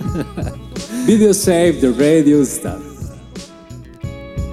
Video 1.08 1.34
Save 1.34 1.78
the 1.80 1.92
Radio 1.92 2.42
Star. 2.42 2.95